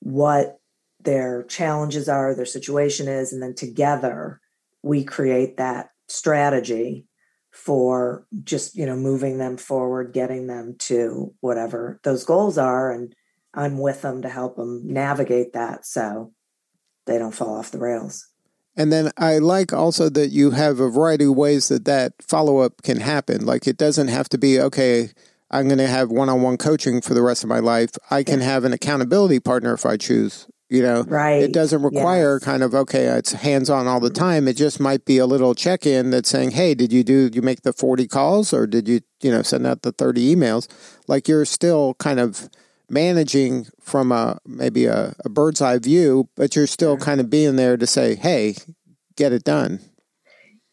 what 0.00 0.58
their 1.00 1.42
challenges 1.44 2.08
are, 2.08 2.34
their 2.34 2.46
situation 2.46 3.08
is, 3.08 3.32
and 3.32 3.42
then 3.42 3.54
together 3.54 4.40
we 4.82 5.04
create 5.04 5.56
that 5.56 5.90
strategy 6.08 7.06
for 7.52 8.26
just 8.44 8.74
you 8.74 8.86
know 8.86 8.96
moving 8.96 9.36
them 9.38 9.58
forward 9.58 10.12
getting 10.12 10.46
them 10.46 10.74
to 10.78 11.34
whatever 11.40 12.00
those 12.02 12.24
goals 12.24 12.56
are 12.56 12.90
and 12.90 13.14
i'm 13.52 13.78
with 13.78 14.00
them 14.00 14.22
to 14.22 14.28
help 14.28 14.56
them 14.56 14.80
navigate 14.84 15.52
that 15.52 15.84
so 15.84 16.32
they 17.06 17.18
don't 17.18 17.34
fall 17.34 17.58
off 17.58 17.70
the 17.70 17.78
rails 17.78 18.26
and 18.76 18.92
then 18.92 19.10
i 19.16 19.38
like 19.38 19.72
also 19.72 20.08
that 20.08 20.28
you 20.28 20.50
have 20.50 20.80
a 20.80 20.88
variety 20.88 21.24
of 21.24 21.36
ways 21.36 21.68
that 21.68 21.84
that 21.84 22.12
follow-up 22.20 22.82
can 22.82 23.00
happen 23.00 23.44
like 23.44 23.66
it 23.66 23.76
doesn't 23.76 24.08
have 24.08 24.28
to 24.28 24.38
be 24.38 24.60
okay 24.60 25.10
i'm 25.50 25.68
going 25.68 25.78
to 25.78 25.86
have 25.86 26.10
one-on-one 26.10 26.56
coaching 26.56 27.00
for 27.00 27.14
the 27.14 27.22
rest 27.22 27.42
of 27.42 27.48
my 27.48 27.58
life 27.58 27.90
i 28.10 28.22
can 28.22 28.40
yeah. 28.40 28.46
have 28.46 28.64
an 28.64 28.72
accountability 28.72 29.40
partner 29.40 29.74
if 29.74 29.86
i 29.86 29.96
choose 29.96 30.46
you 30.72 30.80
know, 30.80 31.02
right? 31.02 31.42
It 31.42 31.52
doesn't 31.52 31.82
require 31.82 32.36
yes. 32.36 32.44
kind 32.44 32.62
of 32.62 32.74
okay, 32.74 33.04
it's 33.04 33.32
hands 33.32 33.68
on 33.68 33.86
all 33.86 34.00
the 34.00 34.08
time. 34.08 34.48
It 34.48 34.56
just 34.56 34.80
might 34.80 35.04
be 35.04 35.18
a 35.18 35.26
little 35.26 35.54
check 35.54 35.84
in 35.84 36.08
that's 36.08 36.30
saying, 36.30 36.52
"Hey, 36.52 36.72
did 36.72 36.94
you 36.94 37.04
do? 37.04 37.28
You 37.30 37.42
make 37.42 37.60
the 37.60 37.74
forty 37.74 38.08
calls, 38.08 38.54
or 38.54 38.66
did 38.66 38.88
you, 38.88 39.00
you 39.20 39.30
know, 39.30 39.42
send 39.42 39.66
out 39.66 39.82
the 39.82 39.92
thirty 39.92 40.34
emails?" 40.34 40.68
Like 41.06 41.28
you're 41.28 41.44
still 41.44 41.92
kind 41.98 42.18
of 42.18 42.48
managing 42.92 43.66
from 43.80 44.12
a 44.12 44.38
maybe 44.46 44.84
a, 44.84 45.14
a 45.24 45.28
bird's 45.28 45.60
eye 45.60 45.78
view, 45.78 46.28
but 46.36 46.54
you're 46.54 46.66
still 46.66 46.96
kind 46.96 47.20
of 47.20 47.30
being 47.30 47.56
there 47.56 47.76
to 47.76 47.86
say, 47.86 48.14
"Hey, 48.14 48.56
get 49.16 49.32
it 49.32 49.44
done." 49.44 49.80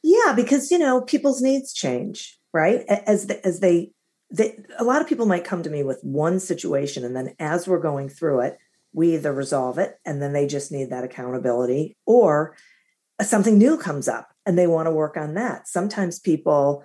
Yeah, 0.04 0.34
because 0.36 0.72
you 0.72 0.78
know 0.78 1.02
people's 1.02 1.42
needs 1.42 1.74
change, 1.74 2.38
right? 2.54 2.82
As 2.88 3.28
the, 3.28 3.46
as 3.46 3.60
they, 3.60 3.92
they, 4.32 4.58
a 4.78 4.84
lot 4.84 5.02
of 5.02 5.08
people 5.08 5.26
might 5.26 5.44
come 5.44 5.64
to 5.64 5.70
me 5.70 5.84
with 5.84 6.00
one 6.04 6.40
situation, 6.40 7.04
and 7.04 7.16
then 7.16 7.36
as 7.40 7.68
we're 7.68 7.80
going 7.80 8.10
through 8.10 8.42
it 8.42 8.58
we 8.94 9.16
either 9.16 9.34
resolve 9.34 9.78
it 9.78 10.00
and 10.06 10.22
then 10.22 10.34
they 10.34 10.48
just 10.48 10.72
need 10.72 10.90
that 10.90 11.04
accountability 11.04 11.96
or 12.06 12.56
something 13.22 13.58
new 13.58 13.78
comes 13.78 14.08
up 14.08 14.30
and 14.46 14.58
they 14.58 14.68
want 14.68 14.88
to 14.88 14.92
work 14.92 15.18
on 15.18 15.36
that. 15.36 15.68
Sometimes 15.68 16.20
people, 16.20 16.84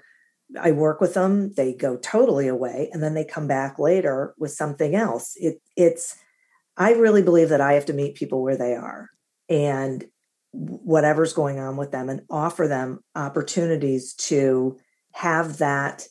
I 0.61 0.73
work 0.73 1.01
with 1.01 1.15
them, 1.15 1.53
they 1.55 1.75
go 1.75 1.97
totally 1.97 2.49
away 2.49 2.89
and 2.93 3.03
then 3.03 3.15
they 3.15 3.25
come 3.25 3.47
back 3.47 3.79
later 3.79 4.35
with 4.39 4.53
something 4.53 4.95
else. 4.95 5.35
It, 5.37 5.61
it's, 5.77 6.17
I 6.77 6.93
really 6.93 7.23
believe 7.23 7.49
that 7.51 7.61
I 7.61 7.75
have 7.75 7.87
to 7.87 7.93
meet 7.93 8.15
people 8.15 8.43
where 8.43 8.57
they 8.57 8.75
are 8.75 9.11
and 9.49 10.05
whatever's 10.53 11.33
going 11.33 11.59
on 11.59 11.77
with 11.77 11.91
them 11.91 12.09
and 12.09 12.23
offer 12.31 12.69
them 12.69 13.01
opportunities 13.15 14.15
to 14.15 14.79
have 15.13 15.59
that 15.59 16.07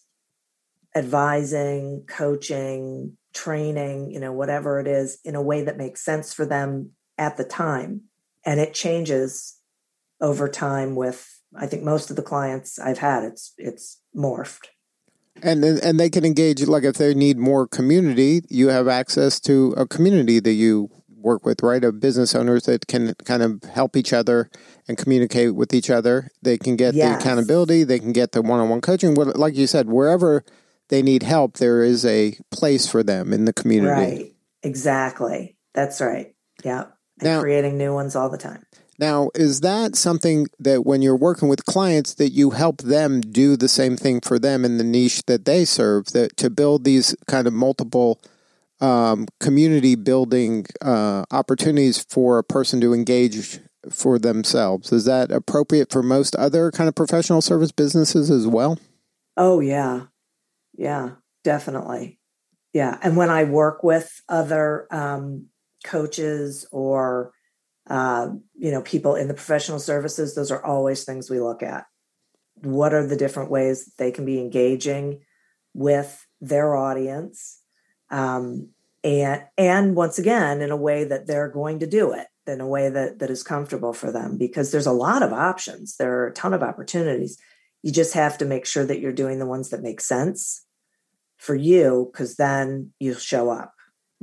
advising, 0.96 2.04
coaching, 2.08 3.18
training, 3.34 4.12
you 4.12 4.20
know, 4.20 4.32
whatever 4.32 4.80
it 4.80 4.88
is, 4.88 5.18
in 5.24 5.36
a 5.36 5.42
way 5.42 5.64
that 5.64 5.78
makes 5.78 6.04
sense 6.04 6.34
for 6.34 6.46
them 6.46 6.92
at 7.18 7.38
the 7.38 7.44
time. 7.44 8.02
And 8.46 8.60
it 8.60 8.74
changes 8.74 9.58
over 10.22 10.48
time 10.48 10.96
with 10.96 11.40
I 11.58 11.68
think 11.68 11.84
most 11.84 12.10
of 12.10 12.16
the 12.16 12.22
clients 12.22 12.80
I've 12.80 13.00
had, 13.00 13.24
it's 13.24 13.54
it's 13.58 14.02
morphed. 14.16 14.68
And 15.42 15.63
and 15.63 16.00
they 16.00 16.10
can 16.10 16.26
engage 16.26 16.62
like 16.66 16.84
if 16.84 16.96
they 16.96 17.13
need 17.13 17.38
more 17.38 17.68
community, 17.68 18.42
you 18.50 18.70
have 18.70 18.88
access 18.88 19.39
to 19.42 19.74
a 19.78 19.88
community 19.88 20.39
that 20.39 20.54
you 20.54 20.89
work 21.24 21.46
with, 21.46 21.63
right? 21.63 21.84
Of 21.84 22.00
business 22.00 22.36
owners 22.36 22.63
that 22.63 22.88
can 22.88 23.16
kind 23.26 23.42
of 23.42 23.63
help 23.63 23.96
each 23.96 24.13
other 24.13 24.50
and 24.88 24.98
communicate 24.98 25.56
with 25.56 25.74
each 25.74 25.89
other. 25.89 26.30
They 26.42 26.58
can 26.58 26.76
get 26.76 26.94
yes. 26.94 27.10
the 27.10 27.20
accountability, 27.20 27.84
they 27.84 28.00
can 28.00 28.12
get 28.12 28.34
the 28.34 28.42
one-on-one 28.42 28.82
coaching. 28.82 29.16
Like 29.16 29.56
you 29.56 29.66
said, 29.66 29.88
wherever 29.88 30.44
they 30.89 31.02
need 31.02 31.24
help, 31.24 31.58
there 31.58 31.82
is 31.82 32.06
a 32.06 32.38
place 32.52 32.88
for 32.88 33.04
them 33.04 33.34
in 33.34 33.46
the 33.46 33.54
community. 33.54 33.92
Right. 34.16 34.34
Exactly. 34.62 35.58
That's 35.74 36.02
right. 36.02 36.36
Yeah. 36.63 36.86
And 37.20 37.30
now, 37.30 37.42
creating 37.42 37.78
new 37.78 37.94
ones 37.94 38.16
all 38.16 38.30
the 38.30 38.38
time. 38.38 38.66
Now, 39.04 39.32
is 39.36 39.60
that 39.60 39.98
something 39.98 40.48
that 40.60 40.86
when 40.86 41.02
you're 41.02 41.13
working 41.13 41.50
with 41.50 41.66
clients 41.66 42.13
that 42.13 42.30
you 42.30 42.52
help 42.52 42.78
them 42.84 43.20
do 43.20 43.58
the 43.58 43.68
same 43.68 43.98
thing 43.98 44.22
for 44.22 44.39
them 44.39 44.63
in 44.63 44.78
the 44.78 44.84
niche 44.86 45.26
that 45.26 45.44
they 45.44 45.66
serve, 45.66 46.13
that 46.13 46.38
to 46.38 46.50
build 46.50 46.86
these 46.86 47.13
kind 47.28 47.46
of 47.46 47.52
multiple 47.52 48.22
um, 48.80 49.28
community 49.42 49.96
building 49.96 50.68
uh, 50.82 51.26
opportunities 51.32 52.06
for 52.10 52.38
a 52.38 52.46
person 52.46 52.80
to 52.80 52.94
engage 52.94 53.60
for 53.92 54.18
themselves? 54.18 54.94
Is 54.94 55.04
that 55.04 55.34
appropriate 55.34 55.92
for 55.92 56.02
most 56.02 56.34
other 56.38 56.72
kind 56.72 56.88
of 56.88 56.96
professional 56.96 57.42
service 57.42 57.74
businesses 57.74 58.32
as 58.32 58.48
well? 58.48 58.80
Oh 59.36 59.60
yeah, 59.60 60.04
yeah, 60.78 61.16
definitely. 61.44 62.20
Yeah. 62.72 63.00
And 63.02 63.18
when 63.18 63.30
I 63.30 63.44
work 63.44 63.84
with 63.84 64.22
other 64.30 64.88
um, 64.92 65.48
coaches 65.84 66.66
or, 66.72 67.34
uh, 67.89 68.30
you 68.56 68.72
know, 68.72 68.82
people 68.82 69.15
in 69.15 69.28
the 69.28 69.34
professional 69.34 69.80
services, 69.80 70.36
those 70.36 70.52
are 70.52 70.63
always 70.63 71.04
things 71.04 71.30
we 71.30 71.39
look 71.39 71.62
at. 71.63 71.86
What 72.56 72.93
are 72.93 73.06
the 73.06 73.17
different 73.17 73.52
ways 73.52 73.91
they 73.98 74.12
can 74.12 74.26
be 74.26 74.39
engaging 74.39 75.22
with 75.74 76.26
their 76.39 76.76
audience? 76.76 77.60
Um, 78.10 78.69
and 79.04 79.43
and 79.58 79.96
once 79.96 80.17
again 80.17 80.62
in 80.62 80.72
a 80.72 80.78
way 80.78 81.04
that 81.04 81.28
they're 81.28 81.50
going 81.50 81.80
to 81.80 81.88
do 81.88 82.13
it 82.13 82.28
in 82.48 82.62
a 82.62 82.67
way 82.67 82.89
that 82.89 83.19
that 83.19 83.30
is 83.30 83.43
comfortable 83.43 83.91
for 83.91 84.12
them 84.13 84.38
because 84.38 84.72
there's 84.72 84.86
a 84.86 84.93
lot 84.93 85.22
of 85.22 85.34
options 85.34 85.98
there 85.98 86.19
are 86.19 86.28
a 86.28 86.34
ton 86.34 86.54
of 86.54 86.63
opportunities 86.63 87.38
you 87.82 87.91
just 87.91 88.13
have 88.13 88.38
to 88.38 88.46
make 88.46 88.65
sure 88.65 88.86
that 88.86 89.02
you're 89.02 89.12
doing 89.12 89.39
the 89.39 89.46
ones 89.46 89.69
that 89.69 89.82
make 89.82 90.00
sense 90.00 90.65
for 91.38 91.54
you 91.54 92.10
because 92.12 92.38
then 92.38 92.93
you 93.00 93.13
show 93.13 93.50
up 93.50 93.74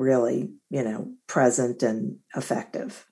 really, 0.00 0.50
you 0.70 0.82
know, 0.82 1.12
present 1.26 1.82
and 1.82 2.16
effective. 2.34 3.06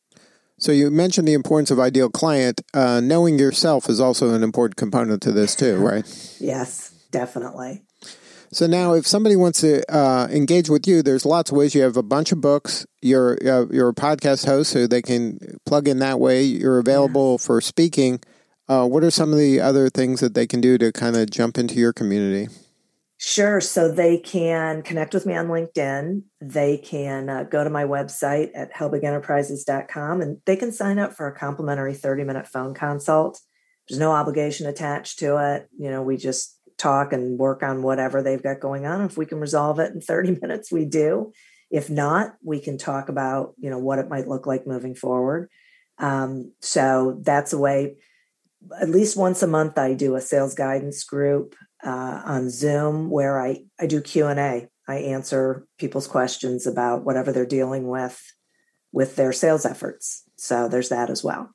So 0.58 0.72
you 0.72 0.90
mentioned 0.90 1.28
the 1.28 1.34
importance 1.34 1.70
of 1.70 1.78
ideal 1.78 2.10
client. 2.10 2.60
Uh, 2.74 3.00
knowing 3.00 3.38
yourself 3.38 3.88
is 3.88 4.00
also 4.00 4.34
an 4.34 4.42
important 4.42 4.76
component 4.76 5.22
to 5.22 5.32
this 5.32 5.54
too, 5.54 5.76
right? 5.76 6.04
yes, 6.40 6.90
definitely. 7.10 7.82
So 8.50 8.66
now, 8.66 8.94
if 8.94 9.06
somebody 9.06 9.36
wants 9.36 9.60
to 9.60 9.82
uh, 9.94 10.26
engage 10.30 10.70
with 10.70 10.86
you, 10.88 11.02
there's 11.02 11.26
lots 11.26 11.50
of 11.50 11.56
ways. 11.56 11.74
You 11.74 11.82
have 11.82 11.98
a 11.98 12.02
bunch 12.02 12.32
of 12.32 12.40
books. 12.40 12.86
You're 13.02 13.34
uh, 13.46 13.66
you're 13.70 13.90
a 13.90 13.94
podcast 13.94 14.46
host, 14.46 14.70
so 14.70 14.86
they 14.86 15.02
can 15.02 15.38
plug 15.66 15.86
in 15.86 15.98
that 15.98 16.18
way. 16.18 16.42
You're 16.42 16.78
available 16.78 17.32
yes. 17.32 17.46
for 17.46 17.60
speaking. 17.60 18.20
Uh, 18.66 18.86
what 18.86 19.04
are 19.04 19.10
some 19.10 19.32
of 19.32 19.38
the 19.38 19.60
other 19.60 19.90
things 19.90 20.20
that 20.20 20.34
they 20.34 20.46
can 20.46 20.60
do 20.60 20.78
to 20.78 20.92
kind 20.92 21.16
of 21.16 21.30
jump 21.30 21.58
into 21.58 21.74
your 21.74 21.92
community? 21.92 22.48
Sure. 23.20 23.60
So 23.60 23.90
they 23.90 24.16
can 24.16 24.82
connect 24.82 25.12
with 25.12 25.26
me 25.26 25.34
on 25.34 25.48
LinkedIn. 25.48 26.22
They 26.40 26.78
can 26.78 27.28
uh, 27.28 27.42
go 27.42 27.64
to 27.64 27.70
my 27.70 27.82
website 27.82 28.50
at 28.54 28.72
helbigenterprises.com 28.72 30.20
and 30.20 30.38
they 30.46 30.54
can 30.54 30.70
sign 30.70 31.00
up 31.00 31.14
for 31.14 31.26
a 31.26 31.34
complimentary 31.34 31.94
30 31.94 32.22
minute 32.22 32.46
phone 32.46 32.74
consult. 32.74 33.40
There's 33.88 33.98
no 33.98 34.12
obligation 34.12 34.68
attached 34.68 35.18
to 35.18 35.36
it. 35.38 35.68
You 35.76 35.90
know, 35.90 36.00
we 36.00 36.16
just 36.16 36.60
talk 36.76 37.12
and 37.12 37.36
work 37.40 37.64
on 37.64 37.82
whatever 37.82 38.22
they've 38.22 38.42
got 38.42 38.60
going 38.60 38.86
on. 38.86 39.00
If 39.00 39.18
we 39.18 39.26
can 39.26 39.40
resolve 39.40 39.80
it 39.80 39.92
in 39.92 40.00
30 40.00 40.38
minutes, 40.42 40.70
we 40.70 40.84
do. 40.84 41.32
If 41.72 41.90
not, 41.90 42.36
we 42.44 42.60
can 42.60 42.78
talk 42.78 43.08
about, 43.08 43.54
you 43.58 43.68
know, 43.68 43.78
what 43.78 43.98
it 43.98 44.08
might 44.08 44.28
look 44.28 44.46
like 44.46 44.64
moving 44.64 44.94
forward. 44.94 45.50
Um, 45.98 46.52
so 46.60 47.18
that's 47.22 47.52
a 47.52 47.58
way. 47.58 47.96
At 48.80 48.90
least 48.90 49.16
once 49.16 49.42
a 49.42 49.48
month, 49.48 49.76
I 49.76 49.94
do 49.94 50.14
a 50.14 50.20
sales 50.20 50.54
guidance 50.54 51.02
group 51.02 51.56
uh, 51.84 52.22
on 52.24 52.50
Zoom 52.50 53.10
where 53.10 53.40
I 53.40 53.64
I 53.78 53.86
do 53.86 54.00
Q 54.00 54.26
and 54.26 54.40
A. 54.40 54.68
I 54.86 54.96
answer 54.96 55.66
people's 55.78 56.06
questions 56.06 56.66
about 56.66 57.04
whatever 57.04 57.32
they're 57.32 57.46
dealing 57.46 57.88
with 57.88 58.22
with 58.92 59.16
their 59.16 59.32
sales 59.32 59.66
efforts. 59.66 60.24
So 60.36 60.68
there's 60.68 60.88
that 60.88 61.10
as 61.10 61.22
well. 61.22 61.50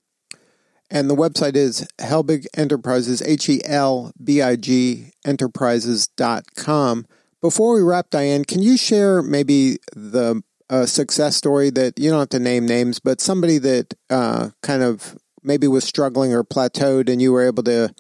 And 0.90 1.10
the 1.10 1.16
website 1.16 1.56
is 1.56 1.88
Helbig 1.98 2.46
Enterprises, 2.56 3.22
H 3.24 3.50
E 3.50 3.62
L 3.66 4.12
B 4.24 4.42
I 4.42 4.56
G 4.56 5.12
Enterprises.com. 5.26 7.08
Before 7.42 7.76
we 7.76 7.82
wrap, 7.82 8.10
Diane, 8.10 8.46
can 8.46 8.62
you 8.62 8.78
share 8.78 9.22
maybe 9.22 9.78
the 9.94 10.42
uh, 10.70 10.86
success 10.86 11.36
story 11.36 11.70
that 11.72 12.00
you 12.00 12.10
don't 12.10 12.20
have 12.20 12.30
to 12.30 12.40
name 12.40 12.66
names, 12.66 13.00
but 13.00 13.20
somebody 13.20 13.58
that 13.58 13.94
uh, 14.10 14.50
kind 14.62 14.82
of 14.82 15.18
maybe 15.44 15.68
was 15.68 15.84
struggling 15.84 16.34
or 16.34 16.44
plateaued 16.44 17.10
and 17.10 17.22
you 17.22 17.32
were 17.32 17.46
able 17.46 17.64
to 17.64 17.94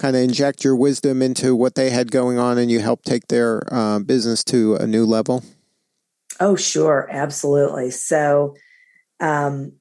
kind 0.00 0.16
of 0.16 0.22
inject 0.22 0.64
your 0.64 0.74
wisdom 0.74 1.22
into 1.22 1.54
what 1.54 1.74
they 1.74 1.90
had 1.90 2.10
going 2.10 2.38
on 2.38 2.58
and 2.58 2.70
you 2.70 2.80
helped 2.80 3.06
take 3.06 3.28
their 3.28 3.62
uh, 3.72 3.98
business 3.98 4.42
to 4.44 4.74
a 4.76 4.86
new 4.86 5.04
level? 5.04 5.44
Oh, 6.40 6.56
sure. 6.56 7.06
Absolutely. 7.10 7.90
So, 7.90 8.56
um, 9.20 9.72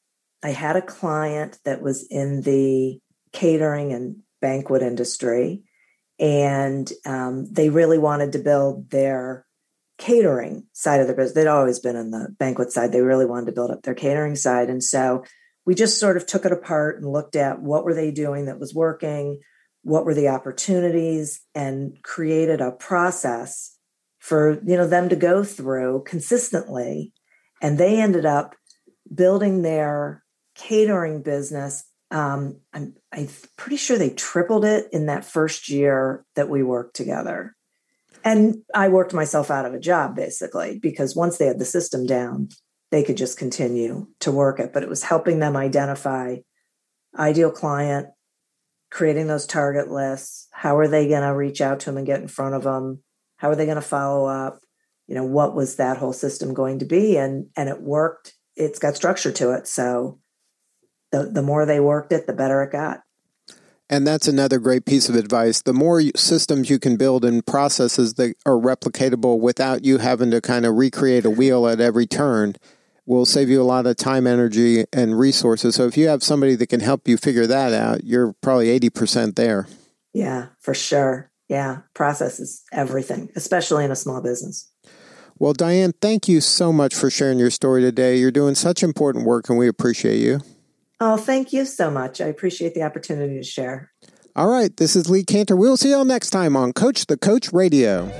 I 0.44 0.50
had 0.50 0.76
a 0.76 0.82
client 0.82 1.58
that 1.66 1.82
was 1.82 2.08
in 2.10 2.42
the 2.42 3.00
catering 3.34 3.92
and 3.92 4.18
banquet 4.42 4.82
industry, 4.82 5.64
and 6.18 6.90
um, 7.06 7.46
they 7.52 7.70
really 7.70 7.98
wanted 7.98 8.34
to 8.34 8.40
build 8.40 8.90
their 8.90 9.46
catering 9.98 10.66
side 10.74 11.02
of 11.02 11.08
their 11.08 11.16
business. 11.16 11.36
They'd 11.36 11.48
always 11.48 11.80
been 11.80 11.98
in 11.98 12.12
the 12.12 12.34
banquet 12.40 12.72
side. 12.72 12.92
They 12.92 13.02
really 13.02 13.26
wanted 13.26 13.48
to 13.48 13.52
build 13.52 13.72
up 13.72 13.84
their 13.84 13.94
catering 13.94 14.36
side. 14.36 14.70
And 14.70 14.84
so 14.84 15.26
we 15.66 15.76
just 15.76 16.00
sort 16.00 16.18
of 16.18 16.26
took 16.26 16.46
it 16.46 16.54
apart 16.54 16.98
and 16.98 17.12
looked 17.12 17.36
at 17.36 17.62
what 17.62 17.84
were 17.84 17.94
they 17.94 18.12
doing 18.12 18.46
that 18.46 18.60
was 18.60 18.74
working, 18.74 19.42
what 19.90 20.06
were 20.06 20.14
the 20.14 20.30
opportunities, 20.30 21.42
and 21.56 22.02
created 22.04 22.62
a 22.62 22.72
process 22.72 23.78
for 24.20 24.62
you 24.66 24.78
know 24.78 24.88
them 24.88 25.10
to 25.10 25.16
go 25.16 25.44
through 25.44 26.04
consistently. 26.06 27.14
And 27.62 27.78
they 27.78 28.00
ended 28.00 28.26
up 28.26 28.56
building 29.14 29.62
their 29.62 30.24
catering 30.56 31.22
business. 31.22 31.84
Um, 32.12 32.60
I'm, 32.74 32.96
I'm 33.12 33.28
pretty 33.58 33.78
sure 33.78 33.98
they 33.98 34.12
tripled 34.12 34.66
it 34.66 34.88
in 34.92 35.08
that 35.08 35.26
first 35.26 35.70
year 35.70 36.26
that 36.36 36.50
we 36.50 36.64
worked 36.64 36.96
together. 36.96 37.56
And 38.24 38.64
I 38.74 38.90
worked 38.90 39.14
myself 39.14 39.50
out 39.52 39.66
of 39.66 39.74
a 39.74 39.80
job 39.80 40.16
basically 40.16 40.80
because 40.80 41.16
once 41.16 41.38
they 41.38 41.46
had 41.46 41.60
the 41.60 41.66
system 41.66 42.06
down, 42.06 42.50
they 42.92 43.04
could 43.04 43.18
just 43.18 43.38
continue 43.38 44.08
to 44.22 44.32
work 44.32 44.60
it. 44.60 44.74
But 44.74 44.84
it 44.84 44.90
was 44.90 45.04
helping 45.04 45.40
them 45.40 45.56
identify 45.56 46.38
ideal 47.18 47.52
client, 47.52 48.08
creating 48.90 49.28
those 49.28 49.46
target 49.46 49.90
lists. 49.90 50.48
How 50.52 50.78
are 50.78 50.88
they 50.88 51.08
going 51.08 51.22
to 51.22 51.36
reach 51.36 51.62
out 51.62 51.80
to 51.82 51.86
them 51.88 51.98
and 51.98 52.08
get 52.08 52.22
in 52.22 52.28
front 52.28 52.56
of 52.56 52.64
them? 52.64 53.04
How 53.38 53.50
are 53.50 53.56
they 53.56 53.66
going 53.66 53.76
to 53.76 53.82
follow 53.82 54.26
up? 54.26 54.62
You 55.08 55.16
know, 55.16 55.24
what 55.24 55.56
was 55.56 55.76
that 55.78 55.98
whole 55.98 56.14
system 56.14 56.54
going 56.54 56.80
to 56.80 56.86
be? 56.86 57.18
And 57.18 57.48
and 57.56 57.70
it 57.70 57.82
worked. 57.82 58.34
It's 58.56 58.80
got 58.80 58.96
structure 58.96 59.32
to 59.32 59.52
it. 59.54 59.68
So 59.68 60.20
the, 61.12 61.24
the 61.24 61.42
more 61.42 61.66
they 61.66 61.80
worked 61.80 62.12
it, 62.12 62.28
the 62.28 62.34
better 62.34 62.62
it 62.62 62.72
got. 62.72 63.02
And 63.90 64.06
that's 64.06 64.28
another 64.28 64.60
great 64.60 64.86
piece 64.86 65.10
of 65.10 65.16
advice. 65.16 65.64
The 65.64 65.74
more 65.74 66.02
systems 66.16 66.70
you 66.70 66.78
can 66.78 66.96
build 66.96 67.26
and 67.26 67.44
processes 67.44 68.16
that 68.16 68.36
are 68.46 68.54
replicatable 68.54 69.40
without 69.40 69.84
you 69.84 69.98
having 69.98 70.30
to 70.30 70.42
kind 70.42 70.66
of 70.66 70.76
recreate 70.76 71.26
a 71.26 71.32
wheel 71.32 71.68
at 71.68 71.82
every 71.82 72.06
turn 72.06 72.56
will 73.10 73.26
save 73.26 73.50
you 73.50 73.60
a 73.60 73.64
lot 73.64 73.88
of 73.88 73.96
time, 73.98 74.28
energy, 74.28 74.86
and 74.94 75.18
resources. 75.18 75.74
So 75.74 75.88
if 75.88 75.98
you 75.98 76.08
have 76.08 76.22
somebody 76.22 76.56
that 76.56 76.68
can 76.68 76.80
help 76.80 77.08
you 77.08 77.18
figure 77.18 77.48
that 77.48 77.74
out, 77.74 78.04
you're 78.04 78.34
probably 78.42 78.80
80% 78.80 79.36
there. 79.36 79.68
Yeah, 80.14 80.50
for 80.60 80.76
sure. 80.76 81.32
Yeah, 81.48 81.80
process 81.96 82.40
is 82.40 82.62
everything, 82.72 83.30
especially 83.36 83.84
in 83.84 83.92
a 83.92 83.96
small 83.96 84.22
business. 84.22 84.72
Well, 85.40 85.54
Diane, 85.54 85.94
thank 86.00 86.28
you 86.28 86.40
so 86.40 86.72
much 86.72 86.94
for 86.94 87.10
sharing 87.10 87.40
your 87.40 87.50
story 87.50 87.82
today. 87.82 88.18
You're 88.18 88.30
doing 88.30 88.54
such 88.54 88.84
important 88.84 89.26
work, 89.26 89.50
and 89.50 89.58
we 89.58 89.68
appreciate 89.68 90.20
you. 90.20 90.42
Oh, 91.00 91.18
thank 91.18 91.52
you 91.52 91.66
so 91.66 91.90
much. 91.90 92.22
I 92.22 92.26
appreciate 92.26 92.76
the 92.76 92.84
opportunity 92.84 93.38
to 93.38 93.44
share. 93.44 93.92
All 94.36 94.50
right, 94.50 94.76
this 94.78 94.96
is 94.96 95.10
Lee 95.10 95.24
Kantor. 95.24 95.56
We'll 95.56 95.78
see 95.78 95.90
y'all 95.90 96.06
next 96.06 96.30
time 96.30 96.56
on 96.56 96.74
Coach 96.74 97.08
the 97.08 97.18
Coach 97.18 97.52
Radio. 97.52 98.12